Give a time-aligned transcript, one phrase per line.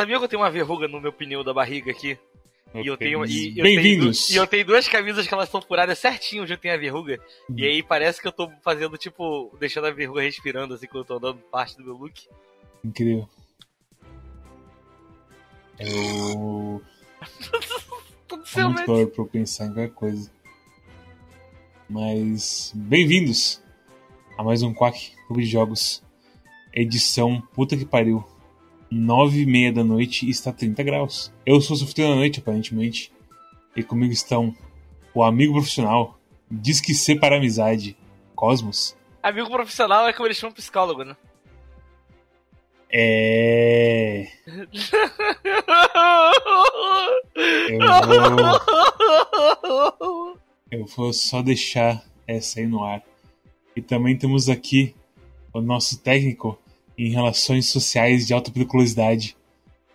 [0.00, 2.18] Você sabia que eu tenho uma verruga no meu pneu da barriga aqui?
[2.74, 3.22] E eu tenho.
[3.26, 3.80] E, eu tenho-
[4.32, 7.20] E eu tenho duas camisas que elas estão furadas certinho onde eu tenho a verruga.
[7.54, 11.04] E aí parece que eu tô fazendo, tipo, deixando a verruga respirando, assim, quando eu
[11.04, 12.26] tô andando parte do meu look.
[12.84, 13.28] Incrível.
[15.78, 16.82] Eu.
[18.28, 20.30] Tudo seu, muito calor pra eu pensar em qualquer coisa.
[21.88, 22.72] Mas.
[22.74, 23.62] Bem-vindos
[24.38, 26.02] a mais um Quack Clube de Jogos.
[26.72, 28.24] Edição puta que pariu.
[28.90, 31.32] Nove e meia da noite e está 30 graus.
[31.46, 33.12] Eu sou sofrido da noite, aparentemente.
[33.76, 34.54] E comigo estão
[35.14, 36.18] o amigo profissional.
[36.50, 37.96] Diz que ser para a amizade.
[38.34, 38.96] Cosmos.
[39.22, 41.16] Amigo profissional é como eles chamam psicólogo, né?
[42.92, 44.26] É.
[47.68, 47.78] Eu
[49.98, 50.38] vou.
[50.70, 53.02] Eu vou só deixar essa aí no ar.
[53.76, 54.96] E também temos aqui
[55.52, 56.58] o nosso técnico
[57.06, 59.36] em relações sociais de alta periculosidade,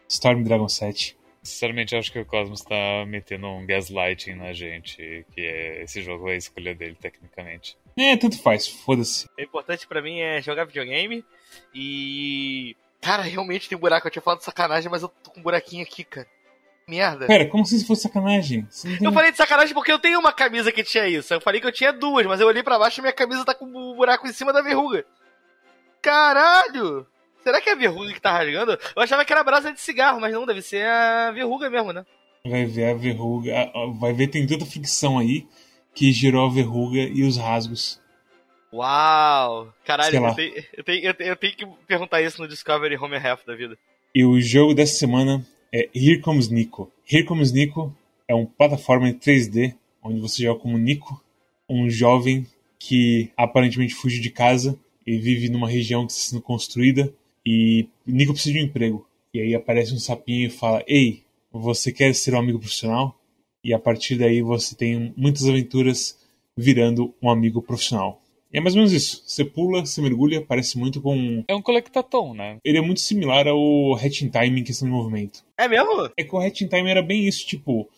[0.10, 1.16] Storm Dragon 7.
[1.44, 6.28] Sinceramente, acho que o Cosmos tá metendo um gaslighting na gente, que é esse jogo
[6.30, 7.78] é a escolha dele, tecnicamente.
[7.96, 9.28] É, tanto faz, foda-se.
[9.38, 11.24] O importante pra mim é jogar videogame
[11.74, 12.76] e.
[13.02, 14.08] Cara, realmente tem buraco.
[14.08, 16.28] Eu tinha falado de sacanagem, mas eu tô com um buraquinho aqui, cara.
[16.88, 17.28] Merda.
[17.28, 18.68] Pera, como se isso fosse sacanagem?
[18.82, 21.34] Tem- Eu falei de sacanagem porque eu tenho uma camisa que tinha isso.
[21.34, 23.54] Eu falei que eu tinha duas, mas eu olhei pra baixo e minha camisa tá
[23.54, 25.06] com um buraco em cima da verruga.
[26.06, 27.06] Caralho!
[27.44, 28.78] Será que é a verruga que tá rasgando?
[28.96, 32.06] Eu achava que era brasa de cigarro, mas não, deve ser a verruga mesmo, né?
[32.46, 33.72] Vai ver a verruga.
[34.00, 35.48] Vai ver, tem tanta fricção aí
[35.96, 38.00] que gerou a verruga e os rasgos.
[38.72, 39.74] Uau!
[39.86, 43.16] Caralho, eu tenho, eu, tenho, eu tenho- eu tenho que perguntar isso no Discovery Home
[43.16, 43.78] Health da vida.
[44.14, 46.92] E o jogo dessa semana é Here Comes Nico.
[47.12, 47.96] Here Comes Nico
[48.28, 49.74] é um plataforma em 3D
[50.04, 51.20] onde você joga como Nico,
[51.70, 52.46] um jovem
[52.78, 57.14] que aparentemente fugiu de casa e vive numa região que está sendo construída
[57.46, 59.06] e Nico precisa de um emprego.
[59.34, 63.20] E aí aparece um sapinho e fala: "Ei, você quer ser um amigo profissional?"
[63.64, 66.18] E a partir daí você tem muitas aventuras
[66.58, 68.22] virando um amigo profissional.
[68.54, 69.22] E é mais ou menos isso.
[69.26, 72.58] Você pula, você mergulha, parece muito com É um colectatom, né?
[72.64, 75.44] ele é muito similar ao Hatch in Time em questão de movimento.
[75.58, 76.10] É mesmo?
[76.16, 77.90] É que o Hatch in Time era bem isso, tipo,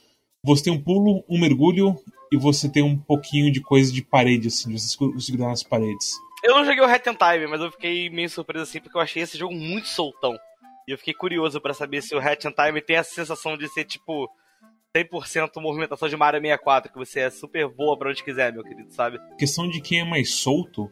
[0.44, 1.96] você tem um pulo, um mergulho
[2.34, 5.62] e você tem um pouquinho de coisa de parede, assim, de você segu- segurar nas
[5.64, 6.14] paredes.
[6.44, 9.02] Eu não joguei o Hat and Time, mas eu fiquei meio surpreso assim, porque eu
[9.02, 10.38] achei esse jogo muito soltão.
[10.88, 13.68] E eu fiquei curioso pra saber se o Hat and Time tem essa sensação de
[13.68, 14.30] ser, tipo,
[14.96, 18.92] 100% movimentação de Mario 64, que você é super boa pra onde quiser, meu querido,
[18.94, 19.20] sabe?
[19.38, 20.90] questão de quem é mais solto,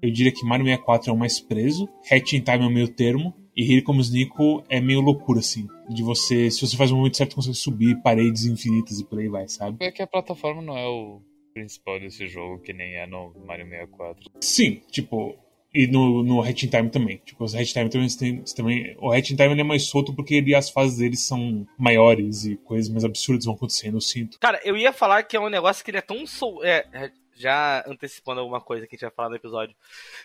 [0.00, 2.88] eu diria que Mario 64 é o mais preso, Hatch in Time é o meio
[2.88, 5.66] termo, e Here Comes Nico é meio loucura, assim.
[5.88, 9.28] De você, se você faz o movimento certo, consegue subir paredes infinitas e por aí
[9.28, 9.76] vai, sabe?
[9.80, 11.20] É que a plataforma não é o
[11.52, 14.30] principal desse jogo, que nem é no Mario 64.
[14.40, 15.38] Sim, tipo,
[15.74, 17.18] e no, no Hatch in Time também.
[17.24, 18.96] Tipo, os Hatch in Time também, tem, também.
[18.98, 22.44] O Hatch in Time ele é mais solto porque ele, as fases dele são maiores
[22.44, 24.38] e coisas mais absurdas vão acontecendo, eu sinto.
[24.38, 26.62] Cara, eu ia falar que é um negócio que ele é tão sol...
[26.64, 29.74] É, é, já antecipando alguma coisa que a gente vai falar no episódio.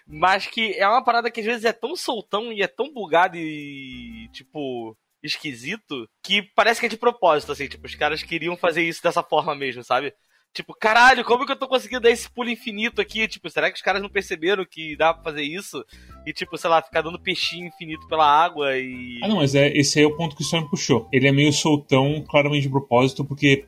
[0.05, 3.37] Mas que é uma parada que às vezes é tão soltão e é tão bugado
[3.37, 7.67] e, tipo, esquisito, que parece que é de propósito, assim.
[7.67, 10.13] Tipo, os caras queriam fazer isso dessa forma mesmo, sabe?
[10.57, 13.27] Tipo, caralho, como que eu tô conseguindo dar esse pulo infinito aqui?
[13.27, 15.85] Tipo, será que os caras não perceberam que dá pra fazer isso?
[16.25, 19.19] E, tipo, sei lá, ficar dando peixinho infinito pela água e.
[19.21, 21.07] Ah, não, mas é, esse aí é o ponto que o Storm puxou.
[21.13, 23.65] Ele é meio soltão, claramente de propósito, porque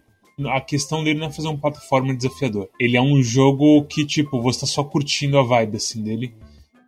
[0.47, 2.67] a questão dele não é fazer um plataforma desafiador.
[2.79, 6.33] Ele é um jogo que, tipo, você tá só curtindo a vibe, assim, dele.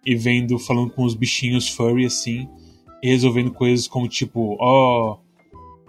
[0.03, 2.49] E vendo, falando com os bichinhos furry, assim.
[3.03, 5.19] E resolvendo coisas como, tipo, ó...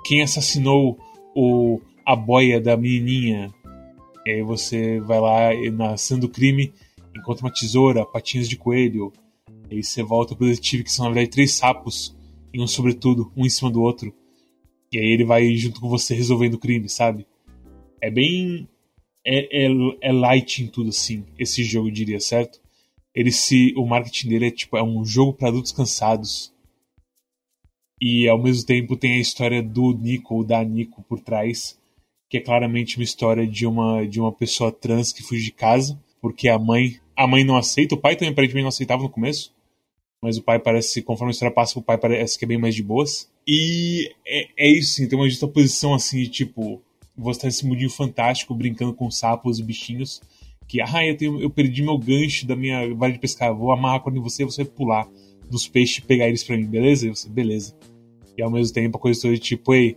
[0.05, 0.99] quem assassinou
[1.35, 3.51] o, a boia da menininha?
[4.25, 6.73] E aí você vai lá e na cena do crime,
[7.17, 9.13] encontra uma tesoura, patinhas de coelho.
[9.71, 12.17] E aí você volta pro detetive, que são, na verdade, três sapos
[12.53, 14.15] e um sobretudo, um em cima do outro.
[14.93, 17.27] E aí ele vai junto com você resolvendo o crime, sabe?
[18.01, 18.69] É bem.
[19.25, 19.71] É, é,
[20.01, 22.61] é light em tudo, assim, esse jogo, eu diria, certo?
[23.15, 23.73] Ele se.
[23.77, 26.53] O marketing dele é tipo, é um jogo para adultos cansados.
[28.01, 31.79] E ao mesmo tempo tem a história do Nico, ou da Nico, por trás,
[32.33, 36.01] que é claramente uma história de uma, de uma pessoa trans que fugiu de casa,
[36.21, 36.97] porque a mãe.
[37.15, 39.53] A mãe não aceita, o pai também aparentemente não aceitava no começo
[40.23, 42.77] mas o pai parece, conforme a história passa, o pai parece que é bem mais
[42.77, 43.29] de boas.
[43.45, 46.81] E é, é isso, sim, tem uma justa posição assim, de, tipo,
[47.17, 50.23] você tá nesse mundinho fantástico, brincando com sapos e bichinhos,
[50.69, 54.01] que, ah, eu, tenho, eu perdi meu gancho da minha vara de pescar, vou amarrar
[54.01, 55.09] quando você, você vai pular
[55.51, 57.09] dos peixes e pegar eles pra mim, beleza?
[57.09, 57.77] E você, beleza.
[58.39, 59.97] E ao mesmo tempo a coisa toda tipo, ei,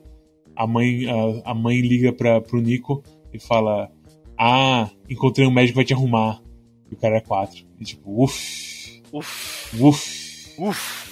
[0.56, 3.04] a mãe, a, a mãe liga pra, pro Nico
[3.34, 3.92] e fala,
[4.38, 6.42] ah, encontrei um médico que vai te arrumar.
[6.90, 7.66] E o cara é quatro.
[7.80, 10.56] E tipo, uff, Uf, uff.
[10.62, 11.12] uf.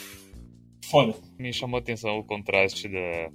[0.89, 1.13] foda.
[1.39, 3.29] Me chamou a atenção o contraste da,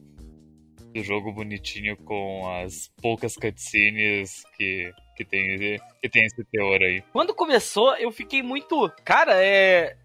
[0.95, 7.03] do jogo bonitinho com as poucas cutscenes que, que, tem, que tem esse teor aí.
[7.13, 8.91] Quando começou, eu fiquei muito.
[9.05, 9.97] Cara, é.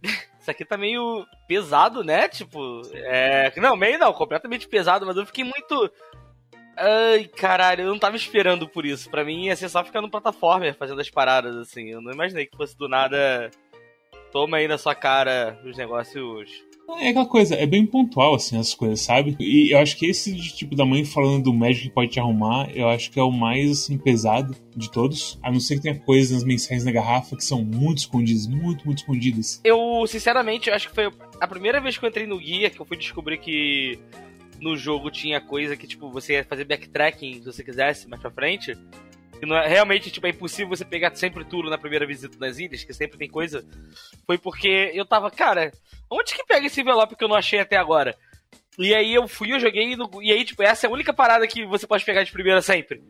[0.43, 2.27] Isso aqui tá meio pesado, né?
[2.27, 3.49] Tipo, é.
[3.55, 5.89] Não, meio não, completamente pesado, mas eu fiquei muito.
[6.75, 9.09] Ai, caralho, eu não tava esperando por isso.
[9.09, 11.91] Pra mim ia ser só ficar no plataforma fazendo as paradas, assim.
[11.91, 13.49] Eu não imaginei que fosse do nada.
[14.33, 16.51] Toma aí na sua cara os negócios
[16.99, 19.35] é aquela coisa, é bem pontual, assim, as coisas, sabe?
[19.39, 22.69] E eu acho que esse tipo da mãe falando do médico que pode te arrumar,
[22.75, 25.39] eu acho que é o mais, assim, pesado de todos.
[25.41, 28.85] A não ser que tenha coisas nas mensagens na garrafa que são muito escondidas, muito,
[28.85, 29.61] muito escondidas.
[29.63, 32.79] Eu, sinceramente, eu acho que foi a primeira vez que eu entrei no guia que
[32.79, 33.99] eu fui descobrir que
[34.59, 38.31] no jogo tinha coisa que, tipo, você ia fazer backtracking se você quisesse mais pra
[38.31, 38.77] frente
[39.39, 42.57] que não é, realmente tipo, é impossível você pegar sempre tudo na primeira visita das
[42.57, 43.65] ilhas, que sempre tem coisa,
[44.25, 45.71] foi porque eu tava, cara,
[46.09, 48.15] onde que pega esse envelope que eu não achei até agora?
[48.77, 51.65] E aí eu fui, eu joguei, e aí, tipo, essa é a única parada que
[51.65, 53.03] você pode pegar de primeira sempre.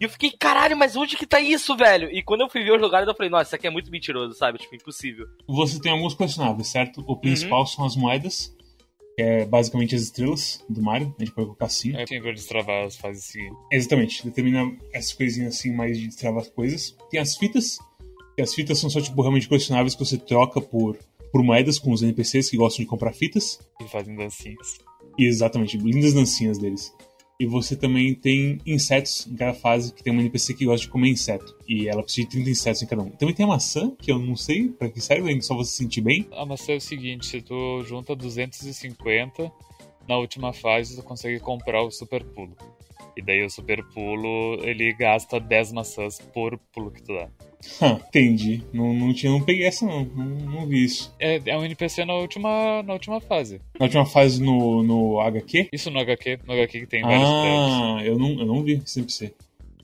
[0.00, 2.08] E eu fiquei, caralho, mas onde que tá isso, velho?
[2.10, 4.34] E quando eu fui ver os lugares, eu falei, nossa, isso aqui é muito mentiroso,
[4.34, 4.58] sabe?
[4.58, 5.26] Tipo, impossível.
[5.46, 7.04] Você tem alguns personagens, certo?
[7.06, 7.66] O principal uhum.
[7.66, 8.56] são as moedas
[9.16, 11.94] que é basicamente as estrelas do Mario, a gente pode colocar assim.
[11.96, 13.58] É, tem pra destravar as fases seguintes.
[13.72, 16.96] Exatamente, determina essas coisinhas assim, mais de destravar as coisas.
[17.10, 17.78] Tem as fitas,
[18.36, 20.96] que as fitas são só tipo realmente colecionáveis que você troca por,
[21.32, 23.58] por moedas com os NPCs que gostam de comprar fitas.
[23.80, 24.78] E fazem dancinhas.
[25.18, 26.92] Exatamente, lindas dancinhas deles.
[27.40, 30.92] E você também tem insetos em cada fase, que tem uma NPC que gosta de
[30.92, 31.56] comer inseto.
[31.66, 33.08] E ela precisa de 30 insetos em cada um.
[33.08, 36.02] Também tem a maçã, que eu não sei para que serve, só você se sentir
[36.02, 36.28] bem.
[36.32, 39.50] A maçã é o seguinte, se tu junta 250,
[40.06, 42.54] na última fase tu consegue comprar o super pulo.
[43.16, 47.30] E daí o super pulo, ele gasta 10 maçãs por pulo que tu dá.
[48.08, 48.62] Entendi.
[48.72, 50.04] Não, não, tinha, não peguei essa, não.
[50.04, 51.14] Não, não vi isso.
[51.18, 53.60] É, é um NPC na última, na última fase.
[53.78, 55.68] Na última fase no, no HQ?
[55.72, 56.40] Isso no HQ.
[56.46, 59.34] No HQ que tem vários Ah, eu não, eu não vi esse NPC.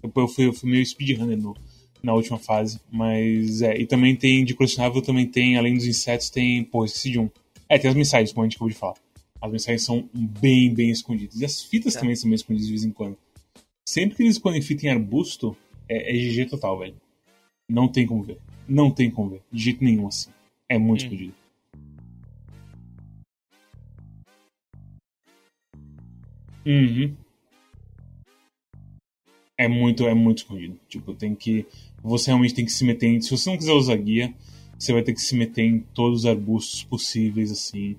[0.03, 1.55] Eu, eu, fui, eu fui meio speedrunner no,
[2.03, 2.81] na última fase.
[2.91, 3.77] Mas é.
[3.79, 6.65] E também tem de colecionável, também tem, além dos insetos, tem.
[6.65, 7.31] Pô, esqueci de um.
[7.69, 8.95] É, tem as mensagens, como a gente acabou de falar.
[9.41, 11.41] As mensagens são bem, bem escondidas.
[11.41, 12.01] E as fitas é.
[12.01, 13.17] também são bem escondidas de vez em quando.
[13.85, 15.57] Sempre que eles escondem fita em arbusto,
[15.89, 16.95] é, é GG total, velho.
[17.69, 18.39] Não tem como ver.
[18.69, 19.43] Não tem como ver.
[19.51, 20.31] De jeito nenhum, assim.
[20.69, 21.05] É muito hum.
[21.05, 21.35] escondido.
[26.65, 27.17] Uhum.
[29.59, 30.79] É muito, é muito escondido.
[30.89, 31.67] Tipo, tem que.
[32.03, 33.21] Você realmente tem que se meter em.
[33.21, 34.35] Se você não quiser usar guia,
[34.79, 37.97] você vai ter que se meter em todos os arbustos possíveis, assim.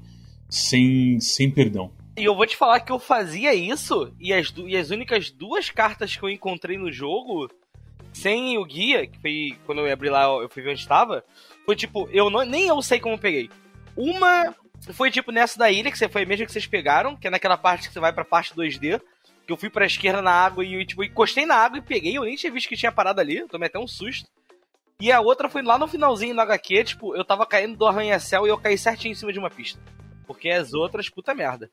[0.49, 1.91] Sem, sem perdão.
[2.17, 5.69] E eu vou te falar que eu fazia isso, e as, e as únicas duas
[5.69, 7.49] cartas que eu encontrei no jogo
[8.17, 11.23] sem o guia, que foi quando eu abri lá, eu fui ver onde estava,
[11.65, 13.49] foi tipo, eu não, nem eu sei como peguei.
[13.95, 14.53] Uma
[14.93, 17.57] foi tipo nessa da ilha, que você foi mesmo que vocês pegaram, que é naquela
[17.57, 19.01] parte que você vai pra parte 2D,
[19.45, 22.23] que eu fui pra esquerda na água e tipo, encostei na água e peguei, eu
[22.23, 24.29] nem tinha visto que tinha parado ali, tomei até um susto.
[24.99, 28.45] E a outra foi lá no finalzinho no HQ, tipo, eu tava caindo do arranha-céu
[28.45, 29.79] e eu caí certinho em cima de uma pista.
[30.25, 31.69] Porque as outras, puta merda.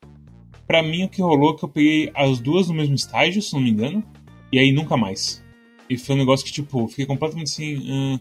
[0.67, 3.53] Pra mim, o que rolou é que eu peguei as duas no mesmo estágio, se
[3.53, 4.03] não me engano,
[4.51, 5.44] e aí nunca mais.
[5.89, 8.15] E foi um negócio que, tipo, fiquei completamente assim.
[8.15, 8.19] Uh,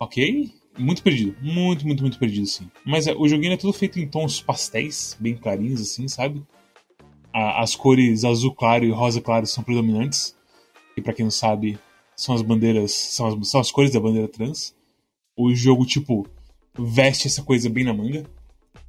[0.00, 0.52] ok?
[0.78, 1.36] Muito perdido.
[1.40, 2.68] Muito, muito, muito perdido, assim.
[2.84, 6.42] Mas é, o joguinho é tudo feito em tons pastéis, bem clarinhos, assim, sabe?
[7.32, 10.36] A, as cores azul claro e rosa claro são predominantes.
[10.96, 11.78] E para quem não sabe,
[12.16, 12.92] são as bandeiras.
[12.92, 14.74] São as, são as cores da bandeira trans.
[15.36, 16.26] O jogo, tipo,
[16.76, 18.24] veste essa coisa bem na manga.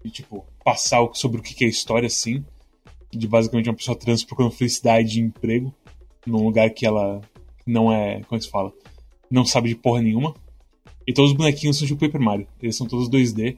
[0.03, 2.43] E, tipo, passar sobre o que é a história, assim.
[3.11, 5.73] De basicamente uma pessoa trans procurando felicidade e emprego.
[6.25, 7.21] Num lugar que ela
[7.65, 8.21] não é.
[8.23, 8.71] Como é que se fala?
[9.29, 10.35] Não sabe de porra nenhuma.
[11.07, 12.47] E todos os bonequinhos são tipo Paper Mario.
[12.61, 13.57] Eles são todos 2D.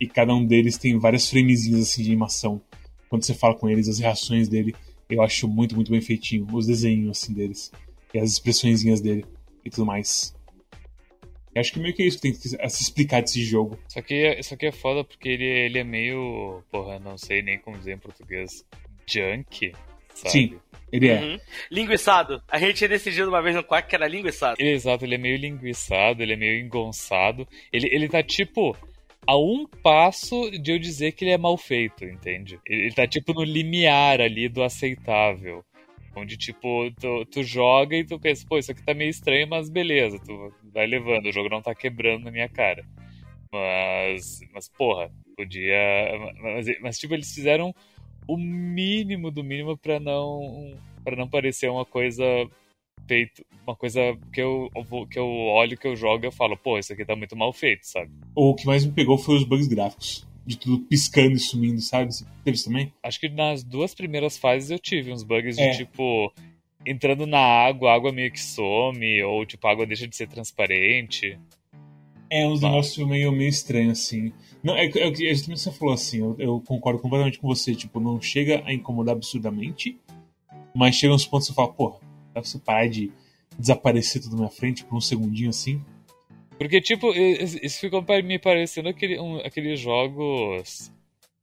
[0.00, 2.60] E cada um deles tem várias framezinhas assim de animação.
[3.08, 4.74] Quando você fala com eles, as reações dele,
[5.08, 6.46] eu acho muito, muito bem feitinho.
[6.52, 7.70] Os desenhos assim deles.
[8.14, 9.24] E as expressõezinhas dele.
[9.64, 10.34] E tudo mais.
[11.54, 13.78] Eu acho que meio que é isso que tem que se explicar desse jogo.
[13.96, 16.62] Aqui, é, isso aqui é foda porque ele, ele é meio.
[16.70, 18.64] Porra, não sei nem como dizer em português.
[19.06, 19.72] Junk.
[20.14, 20.30] Sabe?
[20.30, 20.60] Sim.
[20.92, 21.20] Ele é.
[21.20, 21.40] Uhum.
[21.70, 22.42] Linguiçado.
[22.48, 24.56] A gente tinha decidido uma vez no quarto que era linguiçado.
[24.58, 27.46] Ele, exato, ele é meio linguiçado, ele é meio engonçado.
[27.72, 28.76] Ele, ele tá tipo
[29.26, 32.58] a um passo de eu dizer que ele é mal feito, entende?
[32.66, 35.64] Ele, ele tá tipo no limiar ali do aceitável.
[36.16, 39.70] Onde, tipo, tu, tu joga e tu pensa, pô, isso aqui tá meio estranho, mas
[39.70, 42.84] beleza, tu vai levando, o jogo não tá quebrando na minha cara.
[43.52, 45.78] Mas, mas porra, podia.
[46.42, 47.72] Mas, mas tipo, eles fizeram
[48.34, 52.24] o mínimo do mínimo para não para não parecer uma coisa
[53.08, 54.00] feito, uma coisa
[54.32, 54.68] que eu
[55.10, 57.52] que eu olho, que eu jogo e eu falo, pô, isso aqui tá muito mal
[57.52, 58.10] feito, sabe?
[58.34, 60.26] O que mais me pegou foi os bugs gráficos.
[60.46, 62.12] de tudo piscando e sumindo, sabe?
[62.12, 62.92] Você teve isso também?
[63.02, 65.70] Acho que nas duas primeiras fases eu tive uns bugs É.
[65.70, 66.32] de tipo.
[66.84, 70.26] Entrando na água, a água meio que some, ou tipo, a água deixa de ser
[70.28, 71.38] transparente.
[72.30, 72.68] É uns Bah.
[72.68, 74.32] negócios meio, meio estranhos, assim.
[74.62, 77.74] Não, é, é, é justamente que você falou, assim, eu, eu concordo completamente com você.
[77.74, 79.98] Tipo, não chega a incomodar absurdamente,
[80.74, 81.98] mas chega uns pontos que você fala, porra,
[82.32, 83.10] dá pra você parar de
[83.58, 85.82] desaparecer tudo na minha frente por um segundinho assim?
[86.56, 90.92] Porque, tipo, isso ficou me parecendo aquele, um, aqueles jogos.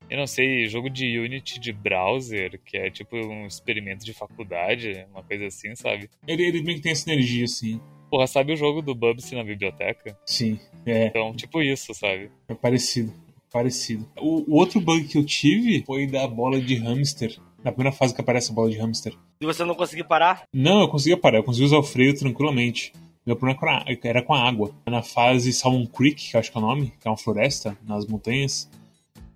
[0.09, 5.05] Eu não sei, jogo de Unity de browser, que é tipo um experimento de faculdade,
[5.11, 6.09] uma coisa assim, sabe?
[6.25, 7.81] Ele, ele meio que tem essa energia, assim.
[8.09, 10.17] Porra, sabe o jogo do Bubsy na biblioteca?
[10.25, 12.31] Sim, é, Então, tipo isso, sabe?
[12.47, 13.13] é parecido.
[13.51, 14.05] Parecido.
[14.19, 17.37] O, o outro bug que eu tive foi da bola de hamster.
[17.63, 19.13] Na primeira fase que aparece a bola de hamster.
[19.41, 20.43] E você não conseguir parar?
[20.53, 22.93] Não, eu conseguia parar, eu conseguia usar o freio tranquilamente.
[23.25, 24.71] Meu problema era com a- era com a água.
[24.85, 27.77] Na fase Salmon Creek, que eu acho que é o nome, que é uma floresta
[27.85, 28.69] nas montanhas,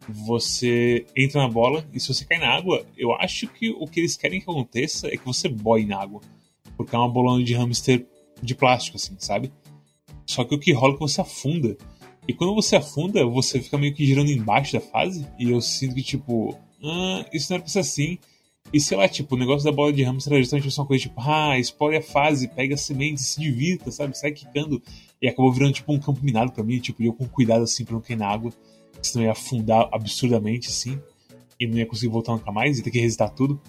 [0.08, 4.00] você entra na bola e se você cai na água, eu acho que o que
[4.01, 6.22] eles querem que aconteça é que você boie na água.
[6.78, 8.06] Porque é uma bolona de hamster
[8.41, 9.51] de plástico, assim, sabe?
[10.25, 11.77] Só que o que rola é que você afunda.
[12.27, 15.27] E quando você afunda, você fica meio que girando embaixo da fase.
[15.38, 18.17] E eu sinto que, tipo, ah, isso não era pra ser assim.
[18.74, 21.19] E sei lá, tipo, o negócio da bola de hamster era justamente uma coisa tipo,
[21.19, 24.17] ah, explore a fase, pega a semente, se divirta, sabe?
[24.17, 24.81] Sai quicando.
[25.21, 27.93] E acabou virando tipo um campo minado pra mim, tipo, eu com cuidado assim pra
[27.93, 28.51] não cair na água,
[29.01, 31.00] senão ia afundar absurdamente assim,
[31.60, 33.60] e não ia conseguir voltar nunca mais, ia ter que resetar tudo.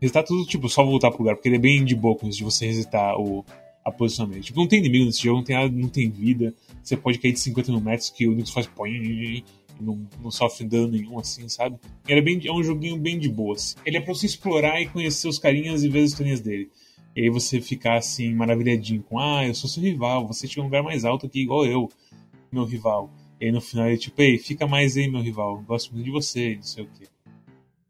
[0.00, 2.38] Resetar tudo, tipo, só voltar pro lugar, porque ele é bem de boa com isso
[2.38, 3.44] de você resetar o,
[3.86, 4.42] a posicionamento.
[4.42, 6.52] Tipo, não tem inimigo nesse jogo, não tem não tem vida.
[6.82, 9.44] Você pode cair de 50 mil metros que o Nix faz põe
[9.80, 11.78] não, não sofre dano nenhum, assim, sabe?
[12.08, 13.76] Ele é, bem, é um joguinho bem de boas.
[13.84, 16.68] Ele é pra você explorar e conhecer os carinhas e ver as historinhas dele.
[17.14, 20.66] E aí você ficar assim, maravilhadinho com, ah, eu sou seu rival, você tinha um
[20.66, 21.88] lugar mais alto aqui, igual eu,
[22.50, 23.10] meu rival.
[23.40, 26.10] E aí no final ele tipo, ei, fica mais aí, meu rival, gosto muito de
[26.10, 27.06] você, não sei o quê.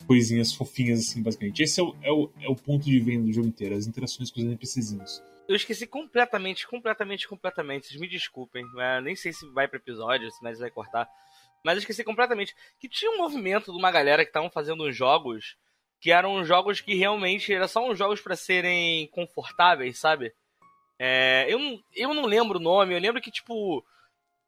[0.06, 1.62] Coisinhas fofinhas assim, basicamente.
[1.62, 4.30] Esse é o, é o, é o ponto de venda do jogo inteiro, as interações
[4.30, 5.22] com os NPCzinhos.
[5.48, 7.86] Eu esqueci completamente, completamente, completamente.
[7.86, 8.64] Vocês me desculpem.
[8.74, 9.00] né?
[9.00, 11.08] nem sei se vai pro episódio, se mais vai cortar.
[11.64, 14.96] Mas eu esqueci completamente que tinha um movimento de uma galera que estavam fazendo uns
[14.96, 15.56] jogos
[16.00, 20.32] que eram jogos que realmente eram só uns jogos pra serem confortáveis, sabe?
[20.98, 21.58] É, eu,
[21.94, 23.84] eu não lembro o nome, eu lembro que, tipo,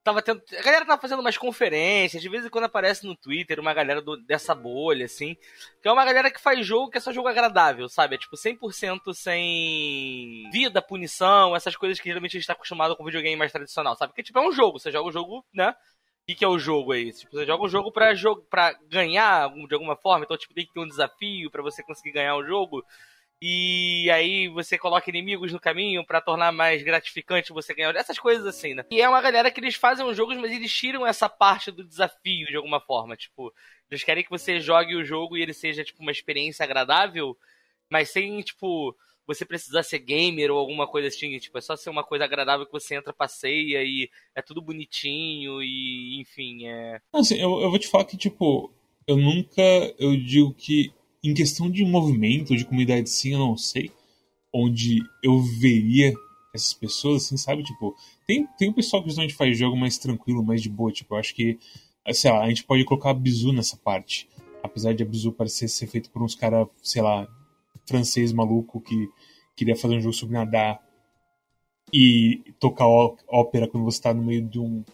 [0.08, 0.42] tava tendo.
[0.58, 4.00] A galera tava fazendo umas conferências, de vez em quando aparece no Twitter uma galera
[4.02, 5.36] do- dessa bolha, assim.
[5.82, 8.14] Que é uma galera que faz jogo que é só jogo agradável, sabe?
[8.16, 13.04] É tipo 100% sem vida, punição, essas coisas que geralmente a gente tá acostumado com
[13.04, 14.12] videogame mais tradicional, sabe?
[14.12, 15.70] Porque, tipo, é um jogo, você joga o jogo, né?
[15.70, 17.12] O que, que é o jogo aí?
[17.12, 20.66] Tipo, você joga o jogo pra, jogo, pra ganhar de alguma forma, então, tipo, tem
[20.66, 22.84] que ter um desafio pra você conseguir ganhar o jogo.
[23.40, 27.94] E aí você coloca inimigos no caminho pra tornar mais gratificante você ganhar.
[27.94, 28.84] Essas coisas assim, né?
[28.90, 31.84] E é uma galera que eles fazem os jogos, mas eles tiram essa parte do
[31.84, 33.16] desafio de alguma forma.
[33.16, 33.52] Tipo,
[33.90, 37.36] eles querem que você jogue o jogo e ele seja, tipo, uma experiência agradável,
[37.88, 41.38] mas sem, tipo, você precisar ser gamer ou alguma coisa assim.
[41.38, 45.62] Tipo, é só ser uma coisa agradável que você entra, passeia e é tudo bonitinho
[45.62, 47.00] e, enfim, é.
[47.12, 48.72] Assim, eu, eu vou te falar que, tipo,
[49.06, 49.62] eu nunca.
[49.98, 53.90] Eu digo que, em questão de movimento, de comunidade, sim, eu não sei.
[54.52, 56.14] Onde eu veria
[56.54, 57.62] essas pessoas, assim, sabe?
[57.62, 57.94] Tipo,
[58.26, 60.92] tem, tem um pessoal que justamente faz jogo mais tranquilo, mais de boa.
[60.92, 61.58] Tipo, eu acho que,
[62.12, 64.28] sei lá, a gente pode colocar a Bizu nessa parte.
[64.62, 67.28] Apesar de a Bizu parecer ser feito por uns caras, sei lá,
[67.86, 69.08] francês maluco que
[69.56, 70.80] queria fazer um jogo sobre nadar
[71.92, 74.84] e tocar ópera quando você tá no meio de um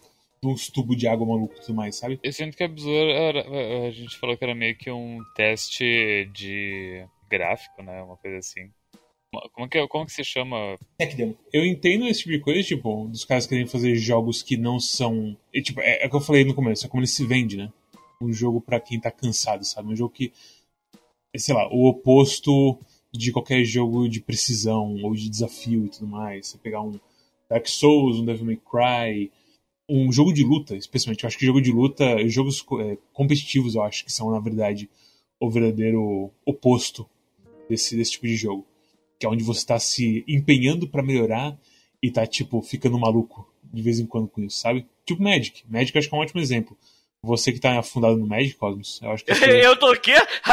[0.48, 2.18] uns tubos de água maluco e tudo mais, sabe?
[2.22, 6.28] Eu sinto que a Besouro era, a gente falou que era meio que um teste
[6.32, 8.02] de gráfico, né?
[8.02, 8.70] Uma coisa assim.
[9.52, 10.78] Como que, é- como que se chama?
[10.96, 11.36] Tech demo.
[11.52, 15.36] Eu entendo esse tipo de coisa, tipo, dos caras querem fazer jogos que não são.
[15.52, 17.56] e, tipo, é, é o que eu falei no começo, é como ele se vende,
[17.56, 17.72] né?
[18.22, 19.88] Um jogo pra quem tá cansado, sabe?
[19.92, 20.32] Um jogo que.
[21.34, 22.78] é, Sei lá, o oposto
[23.12, 26.46] de qualquer jogo de precisão ou de desafio e tudo mais.
[26.48, 26.98] Você pegar um
[27.50, 29.32] Dark Souls, um Devil May Cry,
[29.88, 31.24] um jogo de luta, especialmente.
[31.24, 34.88] Eu acho que jogo de luta, jogos é, competitivos, eu acho que são, na verdade,
[35.38, 37.08] o verdadeiro oposto
[37.68, 38.66] desse, desse tipo de jogo.
[39.18, 41.56] Que é onde você tá se empenhando pra melhorar
[42.02, 44.86] e tá, tipo, ficando maluco de vez em quando com isso, sabe?
[45.04, 45.64] Tipo Magic.
[45.68, 46.76] Magic eu acho que é um ótimo exemplo.
[47.22, 49.66] Você que tá afundado no Magic, Cosmos, eu acho que você...
[49.66, 50.12] Eu tô o quê?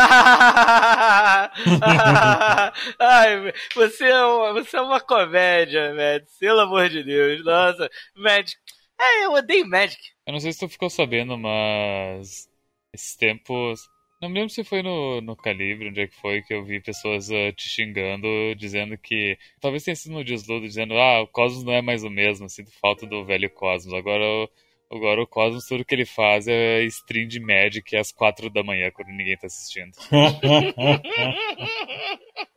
[2.98, 6.38] Ai, você é, uma, você é uma comédia, Mads.
[6.40, 7.44] Pelo amor de Deus.
[7.44, 8.56] Nossa, Magic.
[9.02, 10.00] É, eu odeio Magic.
[10.28, 12.48] Eu não sei se tu ficou sabendo, mas
[12.94, 13.82] esses tempos.
[14.22, 16.80] Não me lembro se foi no, no Calibre, onde é que foi, que eu vi
[16.80, 19.38] pessoas ah, te xingando, dizendo que.
[19.60, 22.72] Talvez tenha sido no Desludo, dizendo, ah, o Cosmos não é mais o mesmo, sinto
[22.80, 23.94] falta do velho Cosmos.
[23.94, 24.50] Agora o,
[24.92, 28.92] Agora o Cosmos, tudo que ele faz é stream de Magic às quatro da manhã,
[28.92, 29.94] quando ninguém tá assistindo.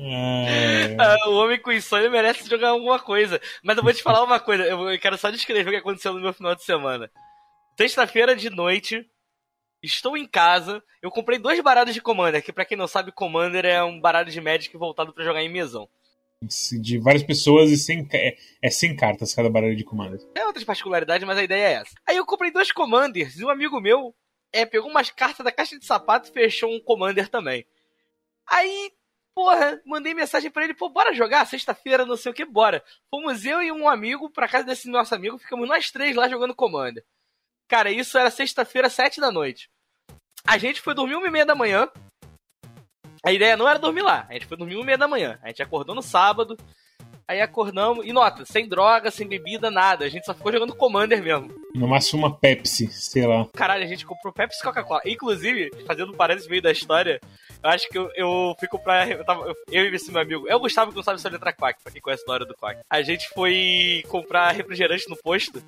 [0.00, 0.96] É.
[0.98, 3.40] Ah, o homem com insônia merece jogar alguma coisa.
[3.62, 6.20] Mas eu vou te falar uma coisa, eu quero só descrever o que aconteceu no
[6.20, 7.10] meu final de semana.
[7.76, 9.08] Sexta-feira de noite,
[9.82, 13.64] estou em casa, eu comprei dois baralhos de Commander, que pra quem não sabe, Commander
[13.64, 15.88] é um baralho de Magic voltado pra jogar em mesão.
[16.80, 20.18] De várias pessoas e sem, é, é 100 cartas cada baralho de comando.
[20.36, 21.94] É outras particularidades, mas a ideia é essa.
[22.06, 24.14] Aí eu comprei dois Commanders e um amigo meu
[24.52, 27.66] é, pegou umas cartas da caixa de sapato e fechou um Commander também.
[28.46, 28.92] Aí,
[29.38, 31.46] porra, mandei mensagem pra ele, pô, bora jogar?
[31.46, 32.82] Sexta-feira, não sei o que, bora.
[33.08, 36.56] Fomos eu e um amigo pra casa desse nosso amigo, ficamos nós três lá jogando
[36.56, 37.04] Commander.
[37.68, 39.70] Cara, isso era sexta-feira, sete da noite.
[40.44, 41.88] A gente foi dormir uma e meia da manhã.
[43.24, 45.38] A ideia não era dormir lá, a gente foi dormir uma e meia da manhã.
[45.40, 46.56] A gente acordou no sábado,
[47.28, 50.06] aí acordamos, e nota, sem droga, sem bebida, nada.
[50.06, 51.52] A gente só ficou jogando Commander mesmo.
[51.74, 53.46] No máximo uma Pepsi, sei lá.
[53.54, 55.02] Caralho, a gente comprou Pepsi e Coca-Cola.
[55.04, 57.20] Inclusive, fazendo um parênteses meio da história,
[57.62, 59.10] eu acho que eu, eu fui comprar.
[59.10, 60.48] Eu, tava, eu, eu e esse meu amigo.
[60.48, 62.46] É o Gustavo que não sabe se a letra Quack, pra quem conhece a hora
[62.46, 62.80] do Quack.
[62.88, 65.62] A gente foi comprar refrigerante no posto.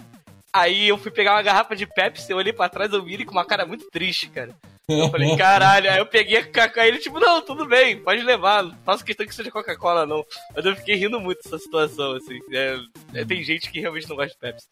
[0.53, 3.25] Aí eu fui pegar uma garrafa de Pepsi, eu olhei pra trás, eu vi ele
[3.25, 4.57] com uma cara muito triste, cara.
[4.99, 8.63] Eu falei, caralho, aí eu peguei a Coca-Cola ele, tipo, não, tudo bem, pode levar,
[8.63, 10.25] não faço questão que seja Coca-Cola, não.
[10.55, 12.39] Mas eu fiquei rindo muito dessa situação, assim.
[12.53, 12.77] É,
[13.15, 14.67] é, tem gente que realmente não gosta de Pepsi.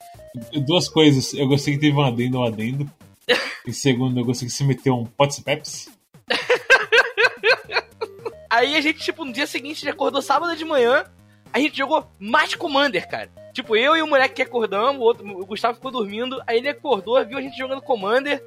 [0.66, 1.34] Duas coisas.
[1.34, 2.90] Eu gostei que teve um adendo, um adendo.
[3.66, 5.90] E segundo, eu gostei que você meteu um ser Pepsi?
[8.50, 11.04] Aí a gente, tipo, no dia seguinte, a gente acordou sábado de manhã,
[11.52, 13.30] a gente jogou mais Commander, cara.
[13.52, 16.68] Tipo, eu e o moleque que acordamos, o, outro, o Gustavo ficou dormindo, aí ele
[16.68, 18.42] acordou, viu a gente jogando Commander.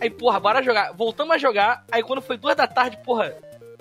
[0.00, 0.92] Aí, porra, bora jogar.
[0.92, 3.34] Voltamos a jogar, aí quando foi duas da tarde, porra,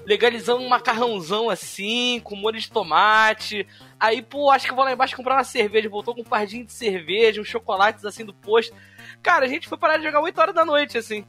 [0.06, 3.68] legalizamos um macarrãozão assim, com molho de tomate.
[4.00, 5.90] Aí, pô, acho que vou lá embaixo comprar uma cerveja.
[5.90, 8.74] Voltou com um pardinho de cerveja, uns chocolates assim do posto.
[9.22, 11.26] Cara, a gente foi parar de jogar 8 horas da noite, assim.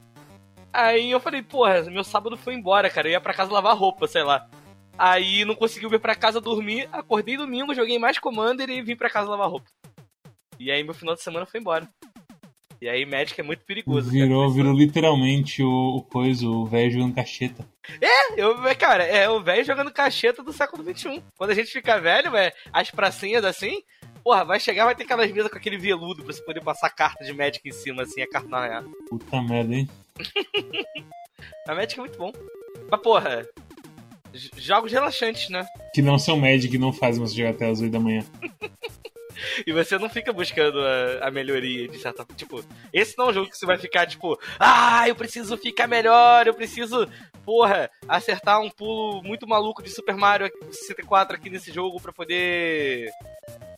[0.71, 3.07] Aí eu falei, porra, meu sábado foi embora, cara.
[3.07, 4.47] Eu ia pra casa lavar roupa, sei lá.
[4.97, 6.87] Aí não consegui vir pra casa dormir.
[6.91, 9.69] Acordei domingo, joguei mais Commander e vim pra casa lavar roupa.
[10.59, 11.87] E aí meu final de semana foi embora.
[12.81, 14.09] E aí Magic é muito perigoso.
[14.09, 14.53] Virou, cara.
[14.53, 17.67] virou literalmente o, o coisa, o velho jogando cacheta.
[18.35, 21.23] Eu, cara, é o velho jogando cacheta do século XXI.
[21.35, 23.81] Quando a gente fica velho, é, as pracinhas assim,
[24.23, 27.23] porra, vai chegar, vai ter aquelas mesas com aquele veludo pra você poder passar carta
[27.23, 29.89] de Magic em cima, assim, a carta na Puta merda, hein?
[31.67, 32.31] A Magic é muito bom.
[32.89, 33.47] Mas, porra,
[34.57, 35.65] jogos relaxantes, né?
[35.93, 38.23] Que não são Magic que não fazem você jogar até as 8 da manhã.
[39.65, 43.33] E você não fica buscando a, a melhoria de certa Tipo, esse não é um
[43.33, 47.07] jogo que você vai ficar, tipo, ah, eu preciso ficar melhor, eu preciso,
[47.45, 53.09] porra, acertar um pulo muito maluco de Super Mario 64 aqui nesse jogo pra poder.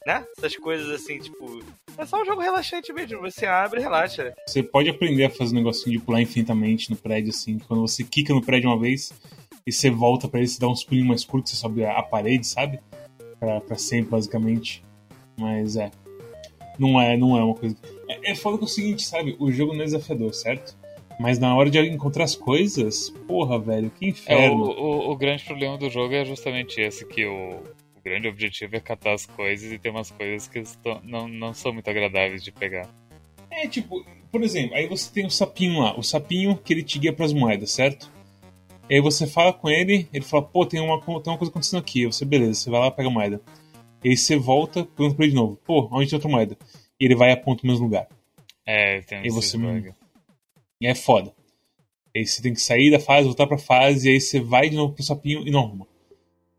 [0.05, 0.25] Né?
[0.37, 1.61] Essas coisas assim, tipo.
[1.97, 3.19] É só um jogo relaxante mesmo.
[3.21, 4.33] Você abre e relaxa.
[4.47, 7.59] Você pode aprender a fazer um negocinho de pular infinitamente no prédio, assim.
[7.59, 9.13] Quando você quica no prédio uma vez
[9.67, 12.03] e você volta pra ele, você dá uns pulinhos mais curtos, você sobe a, a
[12.03, 12.79] parede, sabe?
[13.39, 14.83] Pra, pra sempre, basicamente.
[15.39, 15.89] Mas é.
[16.77, 17.75] Não é, não é uma coisa.
[18.07, 19.35] É, é foda que é o seguinte, sabe?
[19.39, 20.77] O jogo não é desafiador, certo?
[21.19, 24.63] Mas na hora de encontrar as coisas, porra, velho, que É, o, inferno.
[24.63, 27.55] o, o grande problema do jogo é justamente esse, que o,
[27.95, 31.53] o grande objetivo é catar as coisas e tem umas coisas que estão- não, não
[31.53, 32.87] são muito agradáveis de pegar.
[33.51, 36.97] É tipo, por exemplo, aí você tem o sapinho lá, o sapinho que ele te
[36.97, 38.09] guia pras moedas, certo?
[38.89, 41.79] E aí você fala com ele, ele fala, pô, tem uma, tem uma coisa acontecendo
[41.79, 42.05] aqui.
[42.05, 43.41] Você, beleza, você vai lá, pega a moeda.
[44.03, 46.57] E aí você volta, pergunta pra ele de novo, pô, onde tem outra moeda?
[46.99, 48.07] E ele vai e aponta no mesmo lugar.
[48.65, 49.93] É, tem E esses você-.
[50.81, 51.33] E é foda.
[52.15, 54.75] Aí você tem que sair da fase, voltar pra fase, e aí você vai de
[54.75, 55.87] novo pro sapinho e não arruma.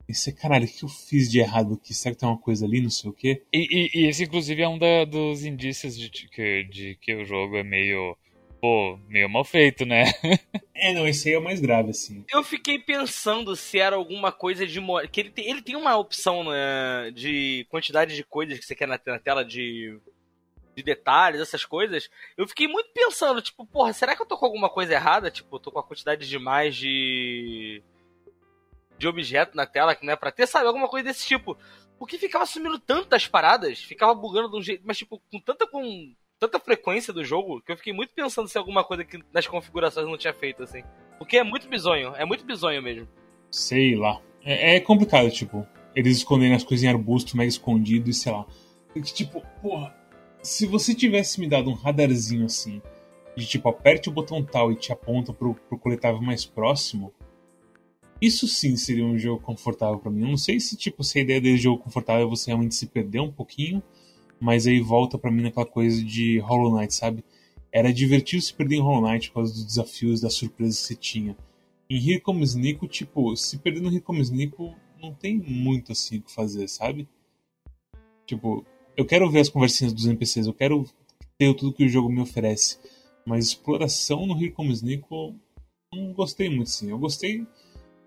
[0.09, 1.95] E você, caralho, o que eu fiz de errado aqui?
[1.95, 3.43] Será que tem uma coisa ali, não sei o quê?
[3.53, 7.25] E, e- e esse, inclusive, é um da- dos indícios de, de de que o
[7.25, 8.17] jogo é meio.
[8.61, 10.05] Pô, meio mal feito, né?
[10.83, 12.25] É, não, esse aí é o mais grave, assim.
[12.33, 14.81] Eu fiquei pensando se era alguma coisa de.
[15.13, 18.89] Que ele tem, ele tem uma opção né, de quantidade de coisas que você quer
[18.89, 20.01] na, na tela de.
[20.75, 22.09] De detalhes, essas coisas.
[22.35, 25.31] Eu fiquei muito pensando, tipo, porra, será que eu tô com alguma coisa errada?
[25.31, 27.83] Tipo, eu tô com a quantidade demais de.
[28.97, 30.67] De objeto na tela, que não é pra ter, sabe?
[30.67, 31.59] Alguma coisa desse tipo.
[31.99, 36.15] Porque ficava sumindo tantas paradas, ficava bugando de um jeito, mas tipo, com tanta com
[36.41, 40.07] tanta frequência do jogo, que eu fiquei muito pensando se alguma coisa que nas configurações
[40.07, 40.83] não tinha feito, assim.
[41.19, 43.07] Porque é muito bizonho, é muito bizonho mesmo.
[43.51, 44.23] Sei lá.
[44.43, 48.47] É, é complicado, tipo, eles esconderem as coisas em arbusto, mega escondido e sei lá.
[48.95, 49.95] Que, tipo, porra,
[50.43, 52.81] se você tivesse me dado um radarzinho assim,
[53.37, 57.13] de tipo, aperte o botão tal e te aponta pro, pro coletável mais próximo,
[58.21, 60.23] isso sim seria um jogo confortável pra mim.
[60.23, 62.87] Eu não sei se, tipo, se a ideia desse jogo confortável é você realmente se
[62.87, 63.83] perder um pouquinho,
[64.41, 67.23] Mas aí volta para mim naquela coisa de Hollow Knight, sabe?
[67.71, 70.95] Era divertido se perder em Hollow Knight por causa dos desafios, das surpresas que você
[70.97, 71.37] tinha.
[71.89, 76.19] Em Here Comes Nico, tipo, se perder no Here Comes Nico, não tem muito assim
[76.19, 77.09] o que fazer, sabe?
[78.27, 78.65] Tipo,
[78.97, 80.85] eu quero ver as conversinhas dos NPCs, eu quero
[81.37, 82.79] ter tudo que o jogo me oferece.
[83.27, 85.35] Mas exploração no Here Comes Nico,
[85.93, 86.91] não gostei muito, assim.
[86.91, 87.47] Eu gostei.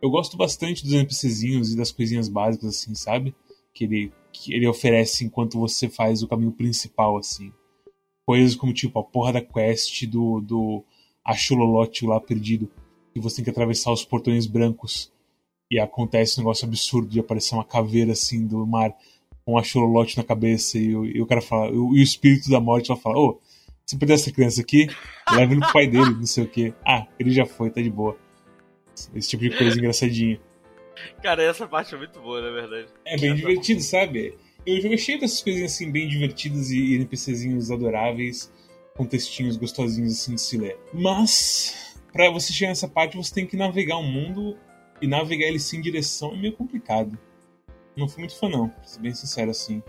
[0.02, 3.36] Eu gosto bastante dos NPCzinhos e das coisinhas básicas, assim, sabe?
[3.74, 7.54] Que ele, que ele oferece enquanto você faz o caminho principal, assim.
[8.26, 10.84] Coisas como, tipo, a porra da quest do, do
[11.24, 12.70] Achulolote lá perdido.
[13.14, 15.12] Que você tem que atravessar os portões brancos.
[15.70, 18.94] E acontece um negócio absurdo de aparecer uma caveira, assim, do mar
[19.46, 22.88] com a Xololote na cabeça e, e o cara fala, e o espírito da morte
[22.88, 23.42] vai falar, ô,
[23.86, 24.88] se perder essa criança aqui,
[25.32, 26.74] leva ele pro pai dele, não sei o que.
[26.86, 28.18] Ah, ele já foi, tá de boa.
[29.14, 30.40] Esse tipo de coisa engraçadinha.
[31.22, 32.88] Cara, essa parte é muito boa, na verdade.
[33.06, 34.38] É bem divertido, sabe?
[34.66, 38.52] Eu jogo cheio dessas coisinhas assim, bem divertidas e NPCzinhos adoráveis,
[38.96, 40.78] com textinhos gostosinhos assim de se ler.
[40.94, 44.58] Mas, para você chegar nessa parte, você tem que navegar o mundo
[45.02, 47.18] e navegar ele sem direção é meio complicado
[47.96, 49.84] não fui muito fã, não, pra ser bem sincero, assim.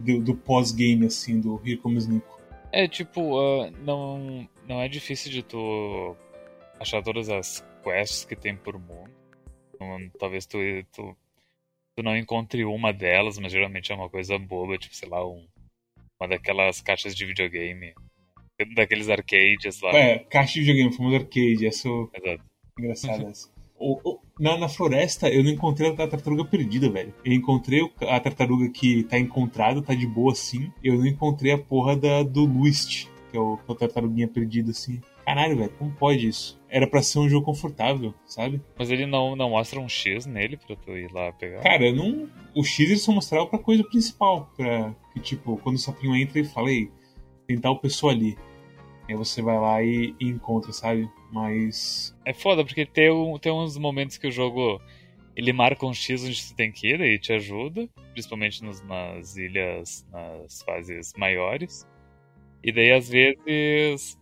[0.00, 2.40] Do, do pós-game, assim, do Here Comes Nico.
[2.72, 6.16] É, tipo, uh, não, não é difícil de tu
[6.80, 9.10] achar todas as quests que tem por mundo.
[9.80, 10.58] Um, talvez tu,
[10.92, 11.16] tu,
[11.96, 15.46] tu não encontre uma delas, mas geralmente é uma coisa boba, tipo, sei lá, um,
[16.20, 17.94] uma daquelas caixas de videogame.
[18.74, 19.90] Daqueles arcades lá.
[19.90, 22.38] É, caixa de videogame, famoso arcade, essa é
[22.78, 23.52] engraçada essa.
[23.76, 27.12] O, o, na, na, floresta eu não encontrei a tartaruga perdida, velho.
[27.24, 30.72] Eu encontrei a tartaruga que tá encontrada, tá de boa assim.
[30.82, 35.02] Eu não encontrei a porra da, do Luist, que é o, a tartaruguinha perdida assim.
[35.24, 36.60] Caralho, velho, como pode isso?
[36.68, 38.60] Era pra ser um jogo confortável, sabe?
[38.78, 41.62] Mas ele não, não mostra um X nele pra tu ir lá pegar?
[41.62, 42.28] Cara, não.
[42.54, 44.50] O X ele só mostrava pra coisa principal.
[44.56, 46.90] Pra que, tipo, quando o sapinho entra e fala, ei,
[47.46, 48.36] tem tal pessoa ali.
[49.08, 51.08] Aí você vai lá e, e encontra, sabe?
[51.32, 52.14] Mas.
[52.24, 54.80] É foda, porque tem, um, tem uns momentos que o jogo
[55.36, 59.36] ele marca um X onde você tem que ir e te ajuda, principalmente nos, nas
[59.36, 61.86] ilhas, nas fases maiores.
[62.62, 64.18] E daí, às vezes.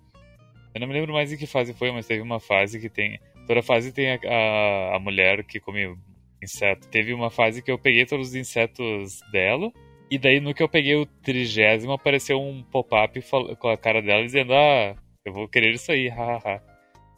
[0.74, 3.20] Eu não me lembro mais em que fase foi, mas teve uma fase que tem.
[3.46, 5.94] Toda fase tem a, a, a mulher que come
[6.42, 6.88] inseto.
[6.88, 9.70] Teve uma fase que eu peguei todos os insetos dela
[10.12, 13.18] e daí, no que eu peguei o trigésimo, apareceu um pop-up
[13.58, 16.62] com a cara dela dizendo: Ah, eu vou querer isso aí, hahaha.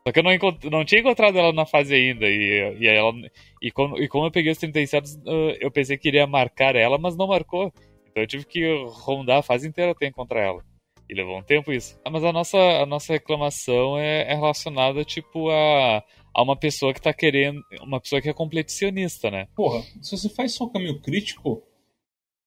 [0.06, 0.30] Só que eu não,
[0.70, 2.24] não tinha encontrado ela na fase ainda.
[2.28, 3.12] E, e, ela,
[3.60, 5.10] e, como, e como eu peguei os 37,
[5.58, 7.72] eu pensei que iria marcar ela, mas não marcou.
[8.10, 10.64] Então eu tive que rondar a fase inteira até encontrar ela.
[11.08, 11.98] E levou um tempo isso.
[12.04, 16.02] Ah, mas a nossa, a nossa reclamação é, é relacionada, tipo, a,
[16.34, 17.62] a uma pessoa que tá querendo.
[17.82, 19.46] Uma pessoa que é competicionista, né?
[19.54, 21.62] Porra, se você faz só caminho crítico,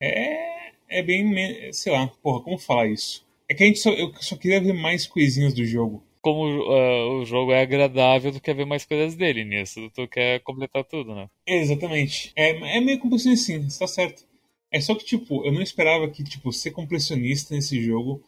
[0.02, 1.72] é, é bem.
[1.72, 3.26] Sei lá, porra, como falar isso?
[3.50, 6.04] É que a gente só, eu só queria ver mais coisinhas do jogo.
[6.22, 10.42] Como uh, o jogo é agradável, tu quer ver mais coisas dele nisso, tu quer
[10.42, 11.30] completar tudo, né?
[11.46, 12.34] Exatamente.
[12.36, 14.26] É, é meio completionista sim, você tá certo.
[14.70, 18.22] É só que, tipo, eu não esperava que, tipo, ser completionista nesse jogo